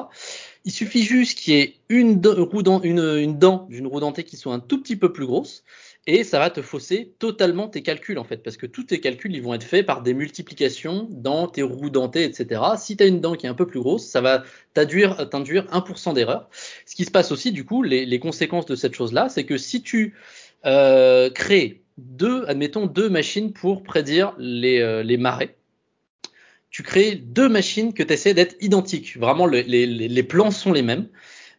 Il 0.64 0.72
suffit 0.72 1.02
juste 1.02 1.38
qu'il 1.38 1.54
y 1.54 1.58
ait 1.58 1.74
une 1.88 2.20
dent 2.20 3.68
d'une 3.70 3.86
roue 3.86 4.00
dentée 4.00 4.24
qui 4.24 4.36
soit 4.36 4.54
un 4.54 4.60
tout 4.60 4.80
petit 4.80 4.96
peu 4.96 5.12
plus 5.12 5.26
grosse 5.26 5.62
et 6.10 6.24
ça 6.24 6.40
va 6.40 6.50
te 6.50 6.60
fausser 6.60 7.14
totalement 7.20 7.68
tes 7.68 7.82
calculs 7.82 8.18
en 8.18 8.24
fait, 8.24 8.38
parce 8.38 8.56
que 8.56 8.66
tous 8.66 8.82
tes 8.82 9.00
calculs 9.00 9.32
ils 9.32 9.42
vont 9.42 9.54
être 9.54 9.62
faits 9.62 9.86
par 9.86 10.02
des 10.02 10.12
multiplications 10.12 11.06
dans 11.08 11.46
tes 11.46 11.62
roues 11.62 11.88
dentées, 11.88 12.24
etc. 12.24 12.60
Si 12.78 12.96
tu 12.96 13.04
as 13.04 13.06
une 13.06 13.20
dent 13.20 13.36
qui 13.36 13.46
est 13.46 13.48
un 13.48 13.54
peu 13.54 13.66
plus 13.66 13.78
grosse, 13.78 14.06
ça 14.06 14.20
va 14.20 14.42
t'induire 14.74 15.14
1% 15.20 16.14
d'erreur. 16.14 16.50
Ce 16.84 16.96
qui 16.96 17.04
se 17.04 17.12
passe 17.12 17.30
aussi, 17.30 17.52
du 17.52 17.64
coup, 17.64 17.84
les, 17.84 18.18
conséquences 18.18 18.66
de 18.66 18.74
cette 18.74 18.94
chose-là, 18.94 19.28
c'est 19.28 19.44
que 19.44 19.56
si 19.56 19.82
tu 19.82 20.14
euh, 20.66 21.30
crées 21.30 21.82
deux, 21.96 22.44
admettons, 22.48 22.86
deux 22.86 23.08
machines 23.08 23.52
pour 23.52 23.84
prédire 23.84 24.34
les, 24.38 24.80
euh, 24.80 25.16
marées, 25.16 25.54
tu 26.70 26.82
crées 26.82 27.14
deux 27.14 27.48
machines 27.48 27.94
que 27.94 28.02
tu 28.02 28.12
essaies 28.12 28.34
d'être 28.34 28.56
identiques. 28.60 29.16
Vraiment, 29.16 29.46
les, 29.46 29.62
les, 29.64 30.22
plans 30.22 30.50
sont 30.50 30.72
les 30.72 30.82
mêmes. 30.82 31.08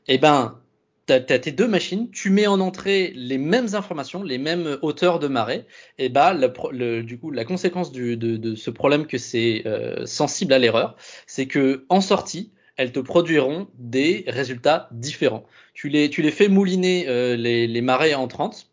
Eh 0.08 0.17
ben, 0.17 0.61
tu 1.08 1.14
as, 1.14 1.20
tes 1.20 1.52
deux 1.52 1.68
machines, 1.68 2.10
tu 2.12 2.30
mets 2.30 2.48
en 2.48 2.60
entrée 2.60 3.12
les 3.16 3.38
mêmes 3.38 3.76
informations, 3.76 4.24
les 4.24 4.38
mêmes 4.38 4.78
hauteurs 4.82 5.20
de 5.20 5.28
marée, 5.28 5.66
et 5.98 6.10
bah 6.10 6.34
le, 6.34 7.02
du 7.02 7.20
coup 7.20 7.32
la 7.32 7.46
conséquence 7.46 7.92
de, 7.92 8.56
ce 8.56 8.70
problème 8.70 9.08
que 9.08 9.18
c'est 9.18 9.64
euh, 9.66 10.06
sensible 10.06 10.54
à 10.54 10.60
l'erreur, 10.60 10.96
c'est 11.28 11.48
que 11.48 11.86
en 11.90 12.02
sortie, 12.02 12.52
elles 12.78 12.92
te 12.92 13.00
produiront 13.00 13.68
des 13.78 14.24
résultats 14.28 14.90
différents. 14.92 15.46
Tu 15.74 15.90
les, 15.90 16.10
tu 16.10 16.22
les 16.22 16.32
fais 16.32 16.48
mouliner 16.48 17.08
euh, 17.08 17.36
les, 17.36 17.68
les 17.68 17.82
marées 17.82 18.16
entrantes, 18.16 18.70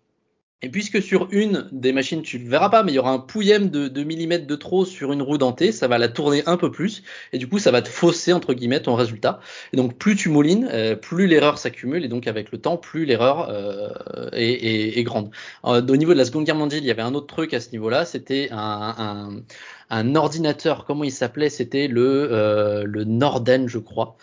et 0.61 0.71
puisque 0.71 1.01
sur 1.01 1.29
une 1.31 1.69
des 1.71 1.93
machines, 1.93 2.23
tu 2.23 2.37
le 2.39 2.49
verras 2.49 2.69
pas, 2.69 2.83
mais 2.83 2.91
il 2.91 2.97
y 2.97 2.99
aura 2.99 3.13
un 3.13 3.21
pouillème 3.21 3.71
de, 3.71 3.87
de 3.87 4.03
millimètres 4.03 4.47
de 4.49 4.57
trop 4.57 4.85
sur 4.85 5.13
une 5.13 5.23
roue 5.23 5.39
dentée, 5.39 5.71
ça 5.71 5.87
va 5.87 5.99
la 5.99 6.09
tourner 6.09 6.43
un 6.47 6.57
peu 6.57 6.73
plus, 6.73 7.05
et 7.33 7.39
du 7.39 7.47
coup, 7.47 7.61
ça 7.61 7.71
va 7.71 7.81
te 7.81 7.89
fausser, 7.89 8.33
entre 8.33 8.55
guillemets, 8.55 8.83
ton 8.83 8.97
résultat. 8.97 9.39
Et 9.73 9.77
donc, 9.77 9.97
plus 9.99 10.17
tu 10.17 10.31
moulines, 10.31 10.69
euh, 10.73 10.97
plus 10.97 11.29
l'erreur 11.29 11.59
s'accumule, 11.59 12.05
et 12.05 12.09
donc, 12.09 12.27
avec 12.27 12.51
le 12.51 12.59
temps, 12.59 12.77
plus 12.77 13.05
l'erreur 13.05 13.49
euh, 13.51 14.31
est, 14.33 14.53
est, 14.53 14.99
est, 14.99 15.03
grande. 15.05 15.31
Euh, 15.65 15.81
au 15.81 15.97
niveau 15.97 16.13
de 16.13 16.19
la 16.19 16.25
Seconde 16.25 16.45
Guerre 16.45 16.57
mondiale, 16.57 16.83
il 16.83 16.87
y 16.87 16.91
avait 16.91 17.03
un 17.03 17.15
autre 17.15 17.29
truc 17.29 17.55
à 17.55 17.61
ce 17.61 17.71
niveau-là, 17.71 18.05
c'était 18.05 18.49
un, 18.51 18.95
un, 18.99 19.43
un 19.91 20.15
ordinateur, 20.17 20.85
comment 20.85 21.05
il 21.05 21.13
s'appelait? 21.13 21.49
C'était 21.49 21.89
le, 21.89 22.29
euh, 22.31 22.85
le 22.85 23.05
Norden, 23.05 23.69
je 23.69 23.79
crois. 23.79 24.17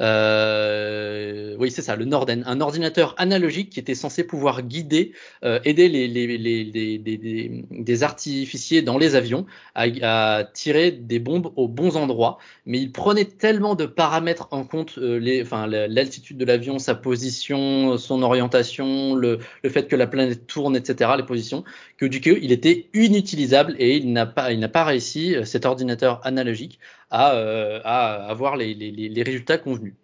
Euh, 0.00 1.54
oui, 1.58 1.70
c'est 1.70 1.82
ça, 1.82 1.94
le 1.94 2.04
Norden. 2.04 2.42
Un 2.46 2.60
ordinateur 2.60 3.14
analogique 3.18 3.70
qui 3.70 3.78
était 3.78 3.94
censé 3.94 4.24
pouvoir 4.24 4.62
guider, 4.62 5.12
euh, 5.44 5.60
aider 5.64 5.88
les, 5.88 6.08
les, 6.08 6.26
les, 6.38 6.64
les, 6.64 7.64
des 7.70 8.02
artificiers 8.02 8.82
dans 8.82 8.98
les 8.98 9.14
avions 9.14 9.46
à, 9.74 9.84
à, 10.02 10.44
tirer 10.44 10.90
des 10.90 11.20
bombes 11.20 11.52
aux 11.56 11.68
bons 11.68 11.96
endroits. 11.96 12.38
Mais 12.66 12.78
il 12.78 12.90
prenait 12.90 13.24
tellement 13.24 13.76
de 13.76 13.86
paramètres 13.86 14.48
en 14.50 14.64
compte, 14.64 14.98
euh, 14.98 15.20
l'altitude 15.88 16.36
de 16.36 16.44
l'avion, 16.44 16.78
sa 16.80 16.96
position, 16.96 17.96
son 17.96 18.22
orientation, 18.22 19.14
le, 19.14 19.38
le 19.62 19.70
fait 19.70 19.86
que 19.86 19.96
la 19.96 20.08
planète 20.08 20.46
tourne, 20.48 20.74
etc., 20.74 21.12
les 21.16 21.22
positions, 21.24 21.62
que 21.96 22.06
du 22.06 22.20
coup, 22.20 22.36
il 22.40 22.50
était 22.50 22.88
inutilisable 22.92 23.76
et 23.78 23.96
il 23.96 24.12
n'a 24.12 24.26
pas, 24.26 24.52
il 24.52 24.58
n'a 24.58 24.68
pas 24.68 24.84
réussi 24.84 25.11
euh, 25.18 25.44
cet 25.44 25.66
ordinateur 25.66 26.20
analogique 26.24 26.78
à, 27.10 27.34
euh, 27.34 27.80
à 27.84 28.26
avoir 28.26 28.56
les, 28.56 29.22
résultats 29.24 29.58
convenus. 29.58 29.94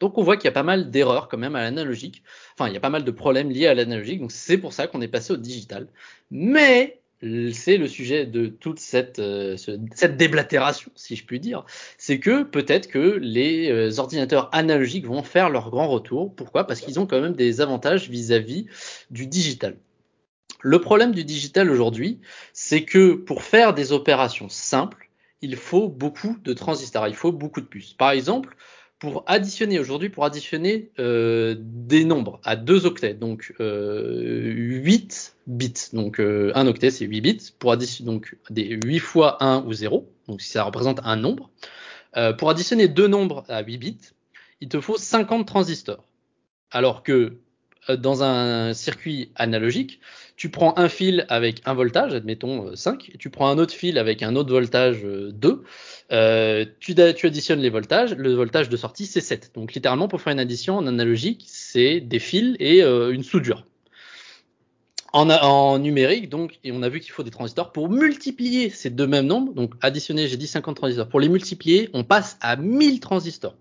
Donc 0.00 0.16
on 0.18 0.22
voit 0.22 0.36
qu'il 0.36 0.44
y 0.44 0.48
a 0.48 0.52
pas 0.52 0.62
mal 0.62 0.90
d'erreurs 0.90 1.28
quand 1.28 1.38
même 1.38 1.56
à 1.56 1.62
l'analogique. 1.62 2.22
Enfin, 2.54 2.68
il 2.68 2.74
y 2.74 2.76
a 2.76 2.80
pas 2.80 2.90
mal 2.90 3.04
de 3.04 3.10
problèmes 3.10 3.50
liés 3.50 3.66
à 3.66 3.74
l'analogique. 3.74 4.20
Donc 4.20 4.32
c'est 4.32 4.58
pour 4.58 4.72
ça 4.72 4.86
qu'on 4.86 5.00
est 5.00 5.08
passé 5.08 5.32
au 5.32 5.36
digital. 5.36 5.88
Mais 6.30 7.00
c'est 7.20 7.78
le 7.78 7.88
sujet 7.88 8.26
de 8.26 8.46
toute 8.46 8.78
cette, 8.78 9.18
euh, 9.18 9.56
cette 9.56 10.16
déblatération, 10.16 10.92
si 10.94 11.16
je 11.16 11.24
puis 11.24 11.40
dire, 11.40 11.64
c'est 11.98 12.20
que 12.20 12.44
peut-être 12.44 12.86
que 12.86 13.18
les 13.20 13.98
ordinateurs 13.98 14.48
analogiques 14.52 15.06
vont 15.06 15.24
faire 15.24 15.50
leur 15.50 15.70
grand 15.70 15.88
retour. 15.88 16.32
Pourquoi? 16.34 16.64
Parce 16.64 16.80
qu'ils 16.80 17.00
ont 17.00 17.06
quand 17.06 17.20
même 17.20 17.34
des 17.34 17.60
avantages 17.60 18.08
vis-à-vis 18.08 18.66
-vis 18.66 18.68
du 19.10 19.26
digital. 19.26 19.76
Le 20.60 20.80
problème 20.80 21.12
du 21.12 21.24
digital 21.24 21.70
aujourd'hui, 21.70 22.20
c'est 22.52 22.84
que 22.84 23.12
pour 23.12 23.42
faire 23.42 23.74
des 23.74 23.92
opérations 23.92 24.48
simples, 24.48 25.08
il 25.40 25.56
faut 25.56 25.88
beaucoup 25.88 26.36
de 26.42 26.52
transistors, 26.52 27.06
il 27.06 27.14
faut 27.14 27.32
beaucoup 27.32 27.60
de 27.60 27.66
puces. 27.66 27.94
Par 27.94 28.10
exemple, 28.10 28.56
pour 28.98 29.22
additionner 29.26 29.78
aujourd'hui, 29.78 30.08
pour 30.08 30.24
additionner 30.24 30.90
euh, 30.98 31.54
des 31.58 32.04
nombres 32.04 32.40
à 32.42 32.56
deux 32.56 32.86
octets, 32.86 33.14
donc 33.14 33.54
euh, 33.60 34.42
8 34.42 35.36
bits, 35.46 35.72
donc 35.92 36.18
euh, 36.18 36.50
un 36.56 36.66
octet 36.66 36.90
c'est 36.90 37.04
8 37.04 37.20
bits, 37.20 37.52
pour 37.60 37.70
additionner 37.70 38.10
donc 38.10 38.36
des 38.50 38.78
8 38.84 38.98
fois 38.98 39.42
1 39.42 39.64
ou 39.66 39.72
0, 39.72 40.10
donc 40.26 40.40
si 40.42 40.50
ça 40.50 40.64
représente 40.64 41.00
un 41.04 41.14
nombre, 41.14 41.50
euh, 42.16 42.32
pour 42.32 42.50
additionner 42.50 42.88
deux 42.88 43.06
nombres 43.06 43.44
à 43.48 43.62
8 43.62 43.78
bits, 43.78 44.00
il 44.60 44.68
te 44.68 44.80
faut 44.80 44.96
50 44.96 45.46
transistors. 45.46 46.04
Alors 46.70 47.02
que 47.04 47.38
dans 47.88 48.22
un 48.22 48.74
circuit 48.74 49.30
analogique, 49.34 50.00
tu 50.38 50.50
prends 50.50 50.72
un 50.78 50.88
fil 50.88 51.26
avec 51.28 51.62
un 51.66 51.74
voltage, 51.74 52.14
admettons 52.14 52.74
5, 52.76 52.92
euh, 52.92 53.12
et 53.14 53.18
tu 53.18 53.28
prends 53.28 53.48
un 53.48 53.58
autre 53.58 53.74
fil 53.74 53.98
avec 53.98 54.22
un 54.22 54.36
autre 54.36 54.52
voltage 54.52 55.02
2, 55.02 55.64
euh, 56.12 56.64
tu, 56.78 56.94
additionnes 56.98 57.58
les 57.58 57.70
voltages, 57.70 58.14
le 58.14 58.34
voltage 58.34 58.68
de 58.68 58.76
sortie 58.76 59.04
c'est 59.04 59.20
7. 59.20 59.50
Donc 59.56 59.74
littéralement 59.74 60.06
pour 60.06 60.20
faire 60.20 60.32
une 60.32 60.38
addition 60.38 60.76
en 60.76 60.86
analogique, 60.86 61.44
c'est 61.48 62.00
des 62.00 62.20
fils 62.20 62.56
et 62.60 62.84
euh, 62.84 63.10
une 63.12 63.24
soudure. 63.24 63.66
En, 65.12 65.28
en, 65.30 65.78
numérique, 65.80 66.28
donc, 66.28 66.60
et 66.62 66.70
on 66.70 66.82
a 66.82 66.88
vu 66.88 67.00
qu'il 67.00 67.10
faut 67.10 67.22
des 67.24 67.30
transistors 67.30 67.72
pour 67.72 67.88
multiplier 67.88 68.70
ces 68.70 68.90
deux 68.90 69.06
mêmes 69.06 69.26
nombres, 69.26 69.54
donc 69.54 69.72
additionner, 69.80 70.28
j'ai 70.28 70.36
dit 70.36 70.46
50 70.46 70.76
transistors, 70.76 71.08
pour 71.08 71.18
les 71.18 71.28
multiplier, 71.28 71.90
on 71.94 72.04
passe 72.04 72.36
à 72.40 72.54
1000 72.56 73.00
transistors 73.00 73.56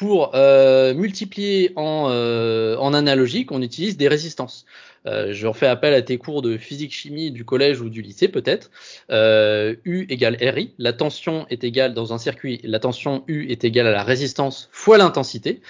pour 0.00 0.34
euh, 0.34 0.94
multiplier 0.94 1.74
en, 1.76 2.06
euh, 2.08 2.74
en 2.78 2.94
analogique, 2.94 3.52
on 3.52 3.60
utilise 3.60 3.98
des 3.98 4.08
résistances. 4.08 4.64
Euh, 5.04 5.34
je 5.34 5.46
refais 5.46 5.66
appel 5.66 5.92
à 5.92 6.00
tes 6.00 6.16
cours 6.16 6.40
de 6.40 6.56
physique-chimie 6.56 7.30
du 7.30 7.44
collège 7.44 7.82
ou 7.82 7.90
du 7.90 8.00
lycée 8.00 8.28
peut-être. 8.28 8.70
Euh, 9.10 9.76
U 9.84 10.06
égale 10.08 10.38
RI. 10.40 10.72
La 10.78 10.94
tension 10.94 11.44
est 11.50 11.64
égale 11.64 11.92
dans 11.92 12.14
un 12.14 12.18
circuit. 12.18 12.62
La 12.64 12.78
tension 12.78 13.24
U 13.28 13.50
est 13.50 13.62
égale 13.62 13.88
à 13.88 13.90
la 13.90 14.02
résistance 14.02 14.70
fois 14.72 14.96
l'intensité. 14.96 15.60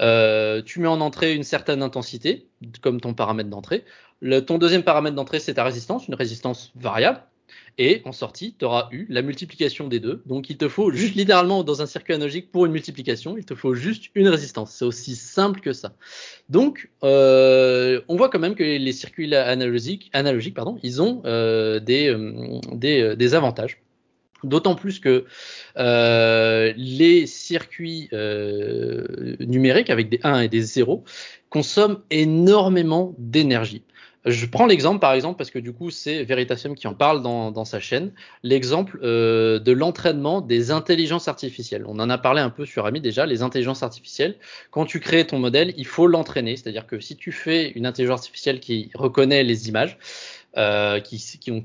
Euh, 0.00 0.60
tu 0.60 0.80
mets 0.80 0.88
en 0.88 1.00
entrée 1.00 1.34
une 1.34 1.42
certaine 1.42 1.82
intensité 1.82 2.46
comme 2.82 3.00
ton 3.00 3.14
paramètre 3.14 3.48
d'entrée. 3.48 3.84
ton 4.46 4.58
deuxième 4.58 4.82
paramètre 4.82 5.16
d'entrée 5.16 5.40
c'est 5.40 5.54
ta 5.54 5.64
résistance, 5.64 6.08
une 6.08 6.14
résistance 6.14 6.72
variable. 6.76 7.22
Et 7.78 8.02
en 8.04 8.12
sortie, 8.12 8.54
tu 8.58 8.64
auras 8.64 8.88
eu 8.90 9.06
la 9.08 9.22
multiplication 9.22 9.88
des 9.88 10.00
deux. 10.00 10.22
Donc 10.26 10.50
il 10.50 10.56
te 10.56 10.68
faut 10.68 10.90
juste 10.90 11.14
littéralement 11.14 11.62
dans 11.62 11.80
un 11.80 11.86
circuit 11.86 12.14
analogique 12.14 12.50
pour 12.50 12.66
une 12.66 12.72
multiplication, 12.72 13.36
il 13.38 13.44
te 13.44 13.54
faut 13.54 13.74
juste 13.74 14.06
une 14.14 14.28
résistance. 14.28 14.72
C'est 14.72 14.84
aussi 14.84 15.14
simple 15.14 15.60
que 15.60 15.72
ça. 15.72 15.92
Donc 16.48 16.90
euh, 17.04 18.00
on 18.08 18.16
voit 18.16 18.30
quand 18.30 18.38
même 18.38 18.54
que 18.54 18.64
les 18.64 18.92
circuits 18.92 19.32
analogiques, 19.34 20.10
ils 20.82 21.02
ont 21.02 21.22
euh, 21.24 21.80
des, 21.80 22.08
euh, 22.08 23.14
des, 23.14 23.34
avantages. 23.34 23.80
D'autant 24.44 24.76
plus 24.76 25.00
que 25.00 25.24
les 26.76 27.26
circuits 27.26 28.08
numériques 29.40 29.90
avec 29.90 30.08
des 30.08 30.20
1 30.22 30.40
et 30.40 30.48
des 30.48 30.62
0 30.62 31.04
consomment 31.50 32.00
énormément 32.10 33.14
d'énergie. 33.18 33.82
Je 34.30 34.46
prends 34.46 34.66
l'exemple, 34.66 35.00
par 35.00 35.14
exemple, 35.14 35.38
parce 35.38 35.50
que 35.50 35.58
du 35.58 35.72
coup, 35.72 35.90
c'est 35.90 36.22
Veritasium 36.24 36.74
qui 36.74 36.86
en 36.86 36.94
parle 36.94 37.22
dans, 37.22 37.64
sa 37.64 37.80
chaîne, 37.80 38.12
l'exemple 38.42 38.98
euh, 39.02 39.58
de 39.58 39.72
l'entraînement 39.72 40.40
des 40.40 40.70
intelligences 40.70 41.28
artificielles. 41.28 41.84
On 41.86 41.98
en 41.98 42.10
a 42.10 42.18
parlé 42.18 42.40
un 42.40 42.50
peu 42.50 42.66
sur 42.66 42.84
Ami 42.86 43.00
déjà, 43.00 43.26
les 43.26 43.42
intelligences 43.42 43.82
artificielles. 43.82 44.36
Quand 44.70 44.84
tu 44.84 45.00
crées 45.00 45.26
ton 45.26 45.38
modèle, 45.38 45.72
il 45.76 45.86
faut 45.86 46.06
l'entraîner. 46.06 46.56
C'est-à-dire 46.56 46.86
que 46.86 47.00
si 47.00 47.16
tu 47.16 47.32
fais 47.32 47.70
une 47.70 47.86
intelligence 47.86 48.20
artificielle 48.20 48.60
qui 48.60 48.90
reconnaît 48.94 49.44
les 49.44 49.68
images, 49.68 49.98
euh, 50.56 51.00
qui, 51.00 51.16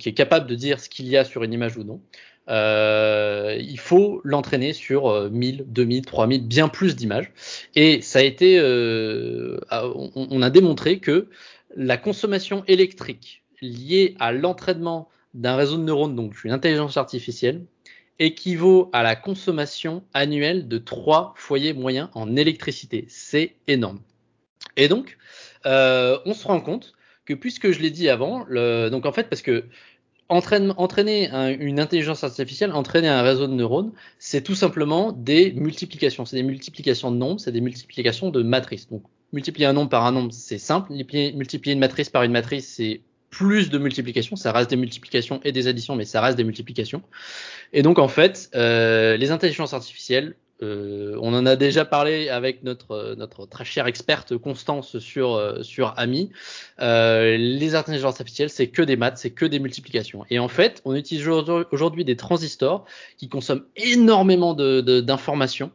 est 0.06 0.14
capable 0.14 0.48
de 0.48 0.56
dire 0.56 0.80
ce 0.80 0.90
qu'il 0.90 1.08
y 1.08 1.18
a 1.18 1.26
sur 1.26 1.44
une 1.44 1.54
image 1.54 1.78
ou 1.78 1.84
non, 1.84 2.02
euh, 2.50 3.58
il 3.60 3.80
faut 3.80 4.22
l'entraîner 4.24 4.74
sur 4.74 5.30
1000, 5.30 5.66
2000, 5.68 6.06
3000, 6.06 6.48
bien 6.48 6.70
plus 6.70 6.96
d'images. 6.96 7.32
Et 7.76 8.02
ça 8.02 8.20
a 8.20 8.22
été, 8.22 8.60
on, 9.72 10.42
a 10.42 10.50
démontré 10.50 11.00
que 11.00 11.28
la 11.76 11.98
consommation 11.98 12.64
électrique 12.68 13.44
liée 13.62 14.16
à 14.20 14.32
l'entraînement 14.32 15.10
d'un 15.34 15.56
réseau 15.56 15.78
de 15.78 15.84
neurones, 15.84 16.16
donc 16.16 16.44
une 16.44 16.52
intelligence 16.52 16.98
artificielle, 16.98 17.66
équivaut 18.20 18.90
à 18.94 19.04
la 19.04 19.16
consommation 19.16 20.04
annuelle 20.14 20.68
de 20.68 20.78
trois 20.78 21.34
foyers 21.36 21.74
moyens 21.74 22.10
en 22.14 22.36
électricité. 22.36 23.06
C'est 23.10 23.56
énorme. 23.68 24.00
Et 24.78 24.88
donc, 24.88 25.18
euh, 25.66 26.20
on 26.26 26.34
se 26.34 26.48
rend 26.48 26.62
compte 26.62 26.94
que 27.26 27.34
puisque 27.34 27.72
je 27.72 27.80
l'ai 27.80 27.90
dit 27.90 28.10
avant, 28.10 28.46
donc 28.90 29.06
en 29.06 29.12
fait 29.12 29.30
parce 29.30 29.42
que 29.42 29.66
entraîner, 30.30 30.74
entraîner 30.78 31.30
un, 31.30 31.50
une 31.50 31.80
intelligence 31.80 32.24
artificielle, 32.24 32.72
entraîner 32.72 33.08
un 33.08 33.22
réseau 33.22 33.48
de 33.48 33.54
neurones, 33.54 33.92
c'est 34.20 34.42
tout 34.42 34.56
simplement 34.56 35.12
des 35.12 35.54
multiplications. 35.54 36.26
C'est 36.26 36.36
des 36.36 36.44
multiplications 36.44 37.12
de 37.12 37.18
nombres, 37.18 37.40
c'est 37.40 37.52
des 37.52 37.62
multiplications 37.62 38.30
de 38.30 38.44
matrices. 38.44 38.88
Multiplier 39.34 39.68
un 39.68 39.74
nombre 39.74 39.90
par 39.90 40.06
un 40.06 40.12
nombre, 40.12 40.32
c'est 40.32 40.58
simple. 40.58 40.94
Multiplier 40.94 41.74
une 41.74 41.80
matrice 41.80 42.10
par 42.10 42.24
une 42.24 42.32
matrice, 42.32 42.68
c'est 42.68 43.02
plus 43.30 43.70
de 43.70 43.78
multiplication. 43.78 44.36
Ça 44.36 44.52
reste 44.52 44.70
des 44.70 44.76
multiplications 44.76 45.42
et 45.44 45.52
des 45.52 45.68
additions, 45.68 45.96
mais 45.96 46.06
ça 46.06 46.22
reste 46.22 46.38
des 46.38 46.44
multiplications. 46.44 47.02
Et 47.74 47.82
donc, 47.82 48.00
en 48.00 48.08
fait, 48.08 48.50
euh, 48.56 49.18
les 49.18 49.32
intelligences 49.32 49.74
artificielles 49.74 50.36
euh, 50.64 51.18
on 51.22 51.34
en 51.34 51.46
a 51.46 51.56
déjà 51.56 51.84
parlé 51.84 52.30
avec 52.30 52.64
notre, 52.64 53.16
notre 53.18 53.46
très 53.46 53.66
chère 53.66 53.88
experte 53.88 54.38
Constance 54.38 55.00
sur, 55.00 55.34
euh, 55.34 55.62
sur 55.64 55.94
AMI. 55.98 56.30
Euh, 56.80 57.38
les 57.38 57.76
intelligences 57.76 58.20
artificielles, 58.20 58.50
c'est 58.50 58.68
que 58.68 58.82
des 58.82 58.96
maths, 58.96 59.18
c'est 59.18 59.32
que 59.32 59.46
des 59.46 59.60
multiplications. 59.60 60.26
Et 60.30 60.40
en 60.40 60.48
fait, 60.48 60.82
on 60.86 60.96
utilise 60.96 61.28
aujourd'hui 61.28 62.06
des 62.06 62.16
transistors 62.16 62.86
qui 63.18 63.28
consomment 63.28 63.66
énormément 63.76 64.54
d'informations, 64.54 65.68
de, 65.68 65.72
de, 65.72 65.74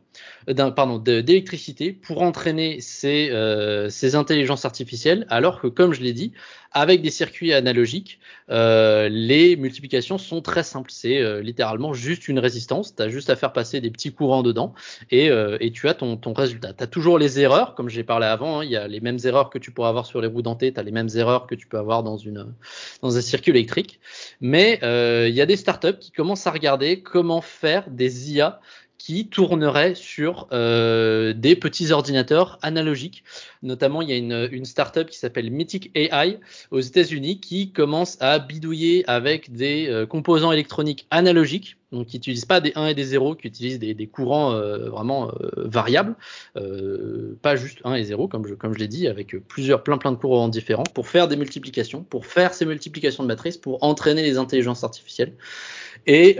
pardon, 0.74 0.98
d'électricité 0.98 1.92
pour 1.92 2.22
entraîner 2.22 2.80
ces, 2.80 3.30
euh, 3.30 3.88
ces 3.88 4.14
intelligences 4.14 4.64
artificielles, 4.64 5.26
alors 5.28 5.60
que, 5.60 5.66
comme 5.66 5.92
je 5.92 6.02
l'ai 6.02 6.12
dit, 6.12 6.32
avec 6.72 7.02
des 7.02 7.10
circuits 7.10 7.52
analogiques, 7.52 8.20
euh, 8.50 9.08
les 9.08 9.56
multiplications 9.56 10.18
sont 10.18 10.42
très 10.42 10.62
simples. 10.62 10.90
C'est 10.92 11.18
euh, 11.18 11.40
littéralement 11.40 11.92
juste 11.94 12.28
une 12.28 12.38
résistance. 12.38 12.94
Tu 12.94 13.02
as 13.02 13.08
juste 13.08 13.30
à 13.30 13.36
faire 13.36 13.52
passer 13.52 13.80
des 13.80 13.90
petits 13.90 14.12
courants 14.12 14.42
dedans 14.42 14.74
et, 15.10 15.30
euh, 15.30 15.56
et 15.60 15.72
tu 15.72 15.88
as 15.88 15.94
ton, 15.94 16.16
ton 16.16 16.32
résultat. 16.32 16.74
Tu 16.74 16.84
as 16.84 16.86
toujours 16.86 17.18
les 17.18 17.40
erreurs, 17.40 17.74
comme 17.74 17.88
j'ai 17.88 18.04
parlé 18.04 18.26
avant. 18.26 18.60
Hein. 18.60 18.64
Il 18.64 18.70
y 18.70 18.76
a 18.76 18.86
les 18.86 19.00
mêmes 19.00 19.18
erreurs 19.24 19.50
que 19.50 19.58
tu 19.58 19.70
pourrais 19.70 19.88
avoir 19.88 20.06
sur 20.06 20.20
les 20.20 20.28
roues 20.28 20.42
dentées. 20.42 20.72
Tu 20.72 20.80
as 20.80 20.82
les 20.82 20.92
mêmes 20.92 21.08
erreurs 21.14 21.46
que 21.46 21.54
tu 21.54 21.66
peux 21.66 21.78
avoir 21.78 22.02
dans, 22.02 22.16
une, 22.16 22.54
dans 23.02 23.16
un 23.16 23.20
circuit 23.20 23.50
électrique. 23.50 24.00
Mais 24.40 24.78
il 24.82 25.34
y 25.34 25.40
a 25.40 25.46
des 25.46 25.56
startups 25.56 25.98
qui 25.98 26.10
commencent 26.10 26.46
à 26.46 26.50
regarder 26.50 27.02
comment 27.02 27.40
faire 27.40 27.88
des 27.90 28.32
IA 28.32 28.60
qui 28.98 29.28
tournerait 29.28 29.94
sur 29.94 30.48
euh, 30.52 31.32
des 31.32 31.56
petits 31.56 31.92
ordinateurs 31.92 32.58
analogiques. 32.62 33.24
Notamment, 33.62 34.02
il 34.02 34.10
y 34.10 34.12
a 34.12 34.16
une, 34.16 34.48
une 34.52 34.64
startup 34.64 35.08
qui 35.08 35.18
s'appelle 35.18 35.50
Mythic 35.50 35.90
AI 35.94 36.38
aux 36.70 36.80
États-Unis 36.80 37.40
qui 37.40 37.72
commence 37.72 38.18
à 38.20 38.38
bidouiller 38.38 39.08
avec 39.08 39.52
des 39.52 39.88
euh, 39.88 40.04
composants 40.04 40.52
électroniques 40.52 41.06
analogiques, 41.10 41.78
donc 41.92 42.06
qui 42.06 42.16
n'utilisent 42.16 42.44
pas 42.44 42.60
des 42.60 42.72
1 42.74 42.88
et 42.88 42.94
des 42.94 43.04
0, 43.04 43.34
qui 43.36 43.46
utilisent 43.46 43.78
des, 43.78 44.06
courants 44.06 44.52
euh, 44.52 44.90
vraiment 44.90 45.28
euh, 45.28 45.50
variables, 45.56 46.16
euh, 46.56 47.38
pas 47.40 47.56
juste 47.56 47.80
1 47.84 47.94
et 47.94 48.04
0 48.04 48.28
comme 48.28 48.46
je, 48.46 48.54
comme 48.54 48.74
je 48.74 48.78
l'ai 48.78 48.88
dit, 48.88 49.08
avec 49.08 49.36
plusieurs 49.46 49.82
plein 49.82 49.98
plein 49.98 50.12
de 50.12 50.16
courants 50.16 50.48
différents 50.48 50.84
pour 50.94 51.08
faire 51.08 51.28
des 51.28 51.36
multiplications, 51.36 52.02
pour 52.02 52.26
faire 52.26 52.52
ces 52.52 52.66
multiplications 52.66 53.22
de 53.22 53.28
matrices, 53.28 53.56
pour 53.56 53.82
entraîner 53.82 54.22
les 54.22 54.38
intelligences 54.38 54.84
artificielles. 54.84 55.32
Et 56.06 56.36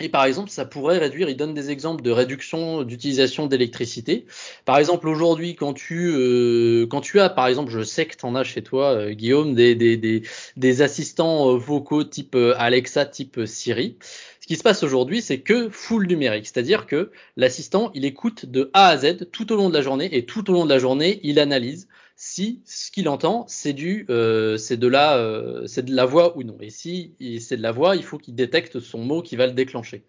et 0.00 0.08
par 0.08 0.24
exemple, 0.24 0.48
ça 0.50 0.64
pourrait 0.64 0.98
réduire, 0.98 1.28
il 1.28 1.36
donne 1.36 1.54
des 1.54 1.70
exemples 1.70 2.02
de 2.02 2.12
réduction 2.12 2.84
d'utilisation 2.84 3.46
d'électricité. 3.46 4.26
Par 4.64 4.78
exemple, 4.78 5.08
aujourd'hui, 5.08 5.56
quand 5.56 5.72
tu 5.72 6.12
euh, 6.14 6.86
quand 6.86 7.00
tu 7.00 7.18
as, 7.18 7.28
par 7.28 7.48
exemple, 7.48 7.72
je 7.72 7.82
sais 7.82 8.06
que 8.06 8.16
tu 8.16 8.24
en 8.24 8.36
as 8.36 8.44
chez 8.44 8.62
toi, 8.62 8.92
euh, 8.92 9.12
Guillaume, 9.12 9.54
des, 9.54 9.74
des, 9.74 9.96
des, 9.96 10.22
des 10.56 10.82
assistants 10.82 11.50
euh, 11.50 11.56
vocaux 11.56 12.04
type 12.04 12.36
euh, 12.36 12.54
Alexa, 12.58 13.06
type 13.06 13.44
Siri. 13.44 13.96
Ce 14.40 14.46
qui 14.46 14.56
se 14.56 14.62
passe 14.62 14.84
aujourd'hui, 14.84 15.20
c'est 15.20 15.40
que 15.40 15.68
full 15.68 16.06
numérique, 16.06 16.46
c'est-à-dire 16.46 16.86
que 16.86 17.10
l'assistant, 17.36 17.90
il 17.94 18.04
écoute 18.04 18.46
de 18.46 18.70
A 18.74 18.88
à 18.88 18.96
Z 18.96 19.30
tout 19.32 19.52
au 19.52 19.56
long 19.56 19.68
de 19.68 19.74
la 19.74 19.82
journée 19.82 20.16
et 20.16 20.24
tout 20.26 20.48
au 20.48 20.54
long 20.54 20.64
de 20.64 20.70
la 20.70 20.78
journée, 20.78 21.20
il 21.24 21.38
analyse 21.40 21.88
si 22.20 22.62
ce 22.66 22.90
qu'il 22.90 23.08
entend 23.08 23.46
c'est 23.46 23.72
du 23.72 24.04
euh, 24.10 24.56
c'est 24.56 24.76
de 24.76 24.88
la 24.88 25.16
euh, 25.18 25.66
c'est 25.68 25.84
de 25.84 25.94
la 25.94 26.04
voix 26.04 26.36
ou 26.36 26.42
non. 26.42 26.56
Et 26.60 26.68
si 26.68 27.14
c'est 27.40 27.56
de 27.56 27.62
la 27.62 27.70
voix 27.70 27.94
il 27.94 28.02
faut 28.02 28.18
qu'il 28.18 28.34
détecte 28.34 28.80
son 28.80 28.98
mot 28.98 29.22
qui 29.22 29.36
va 29.36 29.46
le 29.46 29.52
déclencher. 29.52 30.04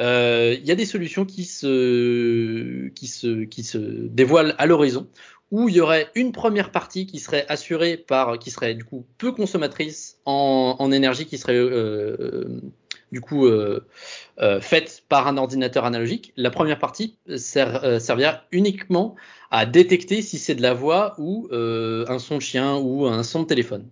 Euh, 0.00 0.56
il 0.58 0.66
y 0.66 0.72
a 0.72 0.74
des 0.74 0.86
solutions 0.86 1.26
qui 1.26 1.44
se 1.44 2.88
qui 2.88 3.06
se 3.06 3.44
qui 3.44 3.62
se 3.62 3.78
dévoilent 3.78 4.54
à 4.56 4.64
l'horizon 4.64 5.06
où 5.50 5.68
il 5.68 5.76
y 5.76 5.80
aurait 5.80 6.10
une 6.14 6.32
première 6.32 6.72
partie 6.72 7.06
qui 7.06 7.18
serait 7.18 7.44
assurée 7.50 7.98
par 7.98 8.38
qui 8.38 8.50
serait 8.50 8.74
du 8.74 8.84
coup 8.84 9.06
peu 9.18 9.30
consommatrice 9.30 10.16
en, 10.24 10.76
en 10.78 10.92
énergie 10.92 11.26
qui 11.26 11.36
serait 11.36 11.58
euh, 11.58 12.58
du 13.12 13.20
coup 13.20 13.46
euh, 13.46 13.86
euh, 14.40 14.60
faite 14.60 15.04
par 15.08 15.26
un 15.28 15.36
ordinateur 15.36 15.84
analogique. 15.84 16.32
La 16.36 16.50
première 16.50 16.78
partie 16.78 17.16
euh, 17.28 17.98
servira 17.98 18.42
uniquement 18.52 19.14
à 19.50 19.66
détecter 19.66 20.22
si 20.22 20.38
c'est 20.38 20.54
de 20.54 20.62
la 20.62 20.74
voix 20.74 21.14
ou 21.18 21.48
un 21.52 22.18
son 22.18 22.36
de 22.36 22.42
chien 22.42 22.76
ou 22.76 23.06
un 23.06 23.22
son 23.22 23.42
de 23.42 23.46
téléphone. 23.46 23.86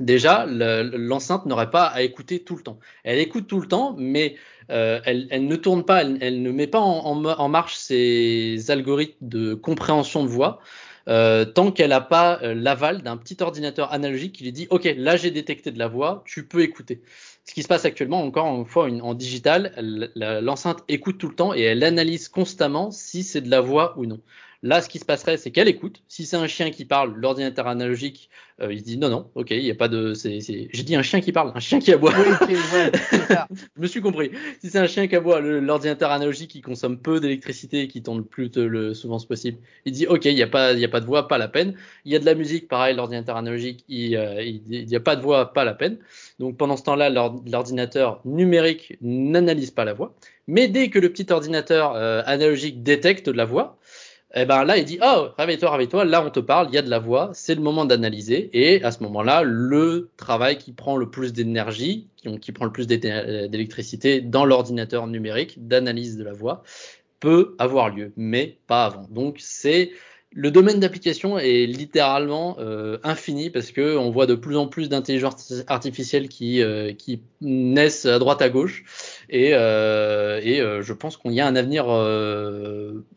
Déjà, 0.00 0.46
l'enceinte 0.46 1.44
n'aurait 1.44 1.70
pas 1.70 1.86
à 1.86 2.02
écouter 2.02 2.38
tout 2.38 2.56
le 2.56 2.62
temps. 2.62 2.78
Elle 3.02 3.18
écoute 3.18 3.48
tout 3.48 3.60
le 3.60 3.66
temps, 3.66 3.96
mais 3.98 4.36
elle, 4.68 5.28
ne 5.46 5.56
tourne 5.56 5.84
pas, 5.84 6.04
elle, 6.04 6.40
ne 6.40 6.50
met 6.52 6.68
pas 6.68 6.78
en, 6.78 7.48
marche 7.48 7.76
ses 7.76 8.70
algorithmes 8.70 9.28
de 9.28 9.54
compréhension 9.54 10.22
de 10.22 10.28
voix 10.28 10.60
tant 11.06 11.70
qu'elle 11.72 11.90
n'a 11.90 12.00
pas 12.00 12.38
l'aval 12.54 13.02
d'un 13.02 13.18
petit 13.18 13.36
ordinateur 13.42 13.92
analogique 13.92 14.36
qui 14.36 14.44
lui 14.44 14.52
dit 14.52 14.68
OK, 14.70 14.88
là 14.96 15.16
j'ai 15.18 15.30
détecté 15.30 15.70
de 15.70 15.78
la 15.78 15.88
voix, 15.88 16.22
tu 16.24 16.46
peux 16.46 16.62
écouter. 16.62 17.02
Ce 17.48 17.54
qui 17.54 17.62
se 17.62 17.68
passe 17.68 17.86
actuellement, 17.86 18.22
encore 18.22 18.54
une 18.54 18.66
fois, 18.66 18.90
en 18.90 19.14
digital, 19.14 19.72
l'enceinte 20.14 20.84
écoute 20.86 21.16
tout 21.16 21.28
le 21.28 21.34
temps 21.34 21.54
et 21.54 21.62
elle 21.62 21.82
analyse 21.82 22.28
constamment 22.28 22.90
si 22.90 23.22
c'est 23.22 23.40
de 23.40 23.48
la 23.48 23.62
voix 23.62 23.98
ou 23.98 24.04
non. 24.04 24.20
Là, 24.62 24.82
ce 24.82 24.88
qui 24.90 24.98
se 24.98 25.06
passerait, 25.06 25.38
c'est 25.38 25.50
qu'elle 25.50 25.68
écoute. 25.68 26.02
Si 26.08 26.26
c'est 26.26 26.36
un 26.36 26.46
chien 26.46 26.70
qui 26.70 26.84
parle, 26.84 27.14
l'ordinateur 27.14 27.66
analogique, 27.66 28.28
euh, 28.60 28.70
il 28.70 28.82
dit 28.82 28.98
non, 28.98 29.08
non, 29.08 29.30
ok, 29.34 29.52
il 29.52 29.62
n'y 29.62 29.70
a 29.70 29.74
pas 29.74 29.88
de. 29.88 30.12
J'ai 30.14 30.82
dit 30.82 30.94
un 30.94 31.02
chien 31.02 31.22
qui 31.22 31.32
parle, 31.32 31.52
un 31.54 31.60
chien 31.60 31.78
qui 31.78 31.90
aboie. 31.90 32.12
Oui, 32.18 32.54
ouais, 32.74 32.92
Je 33.76 33.80
me 33.80 33.86
suis 33.86 34.02
compris. 34.02 34.32
Si 34.60 34.68
c'est 34.68 34.80
un 34.80 34.88
chien 34.88 35.06
qui 35.06 35.16
aboie, 35.16 35.40
l'ordinateur 35.40 36.10
analogique 36.10 36.50
qui 36.50 36.60
consomme 36.60 36.98
peu 36.98 37.18
d'électricité 37.18 37.82
et 37.82 37.88
qui 37.88 38.02
tourne 38.02 38.18
le 38.18 38.24
plus 38.24 38.50
le 38.56 38.92
souvent 38.92 39.20
possible, 39.20 39.58
il 39.86 39.92
dit 39.92 40.06
ok, 40.06 40.26
il 40.26 40.34
n'y 40.34 40.42
a 40.42 40.48
pas, 40.48 40.72
il 40.72 40.80
y 40.80 40.84
a 40.84 40.88
pas 40.88 41.00
de 41.00 41.06
voix, 41.06 41.28
pas 41.28 41.38
la 41.38 41.48
peine. 41.48 41.74
Il 42.04 42.12
y 42.12 42.16
a 42.16 42.18
de 42.18 42.26
la 42.26 42.34
musique, 42.34 42.68
pareil, 42.68 42.96
l'ordinateur 42.96 43.36
analogique, 43.36 43.84
il 43.88 44.10
n'y 44.10 44.16
euh, 44.16 44.98
a 44.98 45.00
pas 45.00 45.14
de 45.16 45.22
voix, 45.22 45.52
pas 45.52 45.64
la 45.64 45.74
peine. 45.74 45.98
Donc 46.38 46.56
pendant 46.56 46.76
ce 46.76 46.84
temps-là, 46.84 47.10
l'ordinateur 47.10 48.20
numérique 48.24 48.96
n'analyse 49.00 49.70
pas 49.70 49.84
la 49.84 49.92
voix. 49.92 50.14
Mais 50.46 50.68
dès 50.68 50.88
que 50.88 50.98
le 50.98 51.10
petit 51.10 51.32
ordinateur 51.32 51.94
euh, 51.96 52.22
analogique 52.26 52.82
détecte 52.82 53.26
de 53.26 53.36
la 53.36 53.44
voix, 53.44 53.78
eh 54.34 54.44
ben 54.44 54.64
là, 54.64 54.76
il 54.76 54.84
dit 54.84 54.98
oh 55.02 55.28
réveille-toi, 55.36 55.70
réveille-toi. 55.70 56.04
Là, 56.04 56.24
on 56.24 56.30
te 56.30 56.40
parle, 56.40 56.68
il 56.70 56.74
y 56.74 56.78
a 56.78 56.82
de 56.82 56.90
la 56.90 56.98
voix, 56.98 57.30
c'est 57.32 57.54
le 57.54 57.62
moment 57.62 57.86
d'analyser. 57.86 58.50
Et 58.52 58.82
à 58.84 58.92
ce 58.92 59.02
moment-là, 59.02 59.42
le 59.42 60.10
travail 60.16 60.58
qui 60.58 60.72
prend 60.72 60.96
le 60.96 61.10
plus 61.10 61.32
d'énergie, 61.32 62.08
qui, 62.16 62.38
qui 62.38 62.52
prend 62.52 62.66
le 62.66 62.72
plus 62.72 62.86
d'électricité 62.86 64.20
dans 64.20 64.44
l'ordinateur 64.44 65.06
numérique 65.06 65.66
d'analyse 65.66 66.16
de 66.18 66.24
la 66.24 66.34
voix, 66.34 66.62
peut 67.20 67.56
avoir 67.58 67.88
lieu, 67.88 68.12
mais 68.16 68.58
pas 68.66 68.84
avant. 68.84 69.06
Donc 69.10 69.36
c'est 69.40 69.90
le 70.32 70.50
domaine 70.50 70.78
d'application 70.78 71.38
est 71.38 71.64
littéralement 71.66 72.56
euh, 72.58 72.98
infini 73.02 73.48
parce 73.48 73.72
que 73.72 73.96
on 73.96 74.10
voit 74.10 74.26
de 74.26 74.34
plus 74.34 74.58
en 74.58 74.66
plus 74.66 74.90
d'intelligence 74.90 75.64
artificielle 75.68 76.28
qui, 76.28 76.62
euh, 76.62 76.92
qui 76.92 77.22
naissent 77.40 78.04
à 78.04 78.18
droite 78.18 78.42
à 78.42 78.50
gauche 78.50 78.84
et, 79.30 79.54
euh, 79.54 80.82
je 80.82 80.92
pense 80.92 81.16
qu'on 81.16 81.30
y 81.30 81.40
a 81.40 81.46
un 81.46 81.56
avenir 81.56 81.86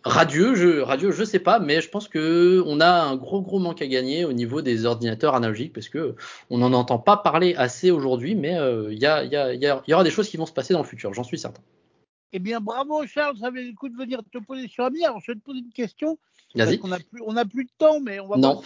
radieux, 0.03 0.55
je, 0.55 0.79
radieux, 0.79 1.11
je 1.11 1.23
sais 1.23 1.39
pas, 1.39 1.59
mais 1.59 1.81
je 1.81 1.89
pense 1.89 2.07
que 2.07 2.63
on 2.65 2.79
a 2.79 2.89
un 2.89 3.17
gros 3.17 3.41
gros 3.41 3.59
manque 3.59 3.81
à 3.81 3.87
gagner 3.87 4.23
au 4.23 4.31
niveau 4.31 4.61
des 4.61 4.85
ordinateurs 4.85 5.35
analogiques 5.35 5.73
parce 5.73 5.89
que 5.89 6.15
on 6.49 6.59
n'en 6.59 6.71
entend 6.73 6.97
pas 6.97 7.17
parler 7.17 7.55
assez 7.57 7.91
aujourd'hui, 7.91 8.35
mais 8.35 8.57
il 8.89 8.97
y, 8.97 9.05
a, 9.05 9.23
y, 9.25 9.35
a, 9.35 9.53
y 9.53 9.93
aura 9.93 10.03
des 10.03 10.11
choses 10.11 10.29
qui 10.29 10.37
vont 10.37 10.45
se 10.45 10.53
passer 10.53 10.73
dans 10.73 10.81
le 10.81 10.87
futur, 10.87 11.13
j'en 11.13 11.23
suis 11.23 11.37
certain. 11.37 11.61
Eh 12.33 12.39
bien, 12.39 12.61
bravo 12.61 13.05
Charles, 13.07 13.37
ça 13.37 13.47
avait 13.47 13.63
le 13.63 13.73
coup 13.73 13.89
de 13.89 13.97
venir 13.97 14.21
te 14.31 14.37
poser 14.37 14.69
sur. 14.69 14.85
Alors, 14.85 15.19
je 15.19 15.33
vais 15.33 15.37
te 15.37 15.43
poser 15.43 15.59
une 15.59 15.73
question. 15.73 16.17
Qu'on 16.53 16.87
n'a 16.89 16.99
plus, 16.99 17.21
on 17.25 17.37
a 17.37 17.45
plus 17.45 17.65
de 17.65 17.71
temps, 17.77 17.99
mais 17.99 18.19
on 18.19 18.27
va 18.27 18.37
non. 18.37 18.61
voir 18.61 18.63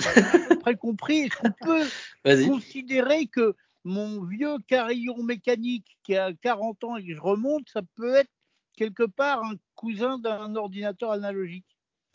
si 0.67 0.76
compris. 0.78 1.19
Est-ce 1.19 1.38
qu'on 1.38 1.52
peut 1.52 1.84
considérer 2.50 3.28
que 3.28 3.56
mon 3.84 4.24
vieux 4.24 4.58
carillon 4.67 5.21
mécanique 5.21 5.86
qui 6.04 6.15
a 6.15 6.34
40 6.34 6.84
ans 6.84 6.98
et 6.98 7.06
que 7.06 7.13
je 7.13 7.21
remonte, 7.21 7.69
ça 7.71 7.82
peut 7.95 8.15
être 8.15 8.32
quelque 8.76 9.04
part 9.04 9.43
un 9.43 9.56
cousin 9.76 10.17
d'un 10.17 10.56
ordinateur 10.56 11.12
analogique 11.12 11.65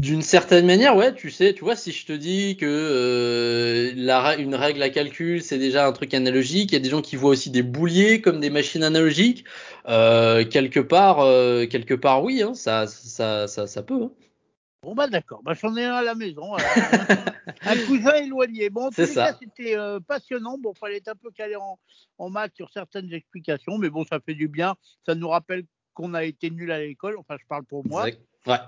d'une 0.00 0.22
certaine 0.22 0.66
manière, 0.66 0.96
ouais, 0.96 1.14
tu 1.14 1.30
sais, 1.30 1.52
tu 1.52 1.62
vois, 1.62 1.76
si 1.76 1.92
je 1.92 2.06
te 2.06 2.12
dis 2.12 2.56
que 2.56 2.64
euh, 2.66 3.92
la, 3.96 4.36
une 4.38 4.54
règle 4.54 4.82
à 4.82 4.88
calcul, 4.88 5.42
c'est 5.42 5.58
déjà 5.58 5.86
un 5.86 5.92
truc 5.92 6.14
analogique, 6.14 6.72
il 6.72 6.74
y 6.74 6.76
a 6.76 6.80
des 6.80 6.88
gens 6.88 7.02
qui 7.02 7.16
voient 7.16 7.30
aussi 7.30 7.50
des 7.50 7.62
bouliers 7.62 8.22
comme 8.22 8.40
des 8.40 8.48
machines 8.48 8.82
analogiques, 8.82 9.44
euh, 9.88 10.44
quelque 10.46 10.80
part, 10.80 11.20
euh, 11.20 11.66
quelque 11.66 11.92
part, 11.92 12.24
oui, 12.24 12.42
hein, 12.42 12.54
ça, 12.54 12.86
ça, 12.86 13.46
ça, 13.46 13.66
ça 13.66 13.82
peut. 13.82 14.04
Hein. 14.04 14.10
Bon 14.82 14.94
bah 14.94 15.08
d'accord, 15.08 15.42
bah, 15.42 15.52
j'en 15.52 15.76
ai 15.76 15.84
un 15.84 15.92
à 15.94 16.02
la 16.02 16.14
maison, 16.14 16.56
un 17.62 17.76
cousin 17.86 18.14
éloigné. 18.14 18.70
Bon, 18.70 18.88
c'est 18.90 19.06
ça. 19.06 19.36
C'était 19.38 19.76
passionnant. 20.06 20.56
Bon, 20.56 20.72
fallait 20.72 20.96
être 20.96 21.08
un 21.08 21.16
peu 21.16 21.30
calé 21.30 21.54
en, 21.56 21.78
en 22.16 22.30
maths 22.30 22.54
sur 22.56 22.70
certaines 22.70 23.12
explications, 23.12 23.76
mais 23.76 23.90
bon, 23.90 24.06
ça 24.06 24.20
fait 24.20 24.34
du 24.34 24.48
bien. 24.48 24.74
Ça 25.04 25.14
nous 25.14 25.28
rappelle 25.28 25.64
qu'on 25.92 26.14
a 26.14 26.24
été 26.24 26.50
nul 26.50 26.70
à 26.72 26.80
l'école. 26.80 27.16
Enfin, 27.18 27.36
je 27.38 27.46
parle 27.46 27.64
pour 27.64 27.86
moi. 27.86 28.06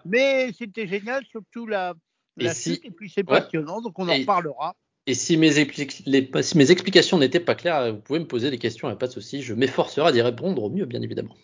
Mais 0.04 0.52
c'était 0.58 0.86
génial, 0.86 1.24
surtout 1.30 1.66
la, 1.66 1.94
la 2.36 2.52
et, 2.52 2.72
et 2.84 2.90
puis 2.90 3.10
c'est 3.10 3.24
passionnant, 3.24 3.80
donc 3.80 3.98
on 3.98 4.06
en 4.08 4.14
reparlera. 4.14 4.76
Et 5.06 5.14
si 5.14 5.36
mes, 5.36 5.52
si 5.52 6.58
mes 6.58 6.70
explications 6.70 7.18
n'étaient 7.18 7.40
pas 7.40 7.54
claires, 7.54 7.94
vous 7.94 8.00
pouvez 8.00 8.20
me 8.20 8.26
poser 8.26 8.50
des 8.50 8.58
questions, 8.58 8.86
il 8.88 8.92
n'y 8.92 8.96
a 8.96 8.98
pas 8.98 9.08
de 9.08 9.12
souci, 9.12 9.42
je 9.42 9.54
m'efforcerai 9.54 10.12
d'y 10.12 10.22
répondre 10.22 10.62
au 10.62 10.70
mieux, 10.70 10.84
bien 10.84 11.02
évidemment. 11.02 11.34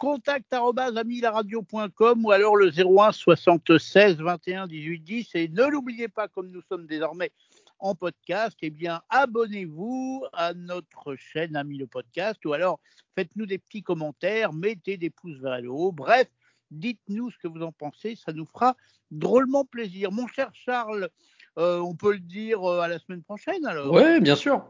Contact 0.00 0.52
radio.com 0.52 2.24
ou 2.24 2.30
alors 2.32 2.56
le 2.56 2.70
01 2.70 3.12
76 3.12 4.16
21 4.16 4.66
18 4.66 4.98
10 5.00 5.34
et 5.34 5.48
ne 5.48 5.66
l'oubliez 5.66 6.08
pas, 6.08 6.26
comme 6.26 6.50
nous 6.50 6.62
sommes 6.68 6.86
désormais 6.86 7.30
en 7.78 7.94
podcast, 7.94 8.56
eh 8.62 8.70
bien, 8.70 9.02
abonnez-vous 9.10 10.24
à 10.32 10.54
notre 10.54 11.16
chaîne 11.16 11.54
Ami 11.54 11.76
le 11.76 11.86
podcast 11.86 12.42
ou 12.46 12.54
alors 12.54 12.80
faites-nous 13.14 13.44
des 13.46 13.58
petits 13.58 13.82
commentaires, 13.82 14.54
mettez 14.54 14.96
des 14.96 15.10
pouces 15.10 15.38
vers 15.38 15.60
le 15.60 15.70
haut. 15.70 15.92
Bref, 15.92 16.26
Dites-nous 16.70 17.30
ce 17.30 17.38
que 17.38 17.48
vous 17.48 17.62
en 17.62 17.72
pensez, 17.72 18.14
ça 18.14 18.32
nous 18.32 18.46
fera 18.46 18.76
drôlement 19.10 19.64
plaisir. 19.64 20.12
Mon 20.12 20.28
cher 20.28 20.50
Charles, 20.54 21.08
euh, 21.58 21.80
on 21.80 21.94
peut 21.94 22.12
le 22.12 22.20
dire 22.20 22.62
euh, 22.64 22.80
à 22.80 22.88
la 22.88 22.98
semaine 22.98 23.22
prochaine 23.22 23.66
alors 23.66 23.92
Oui, 23.92 24.20
bien 24.20 24.36
sûr. 24.36 24.64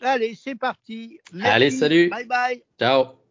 Allez, 0.00 0.34
c'est 0.34 0.56
parti. 0.56 1.18
Allez, 1.42 1.70
salut. 1.70 2.08
Bye 2.10 2.26
bye. 2.26 2.62
Ciao. 2.78 3.18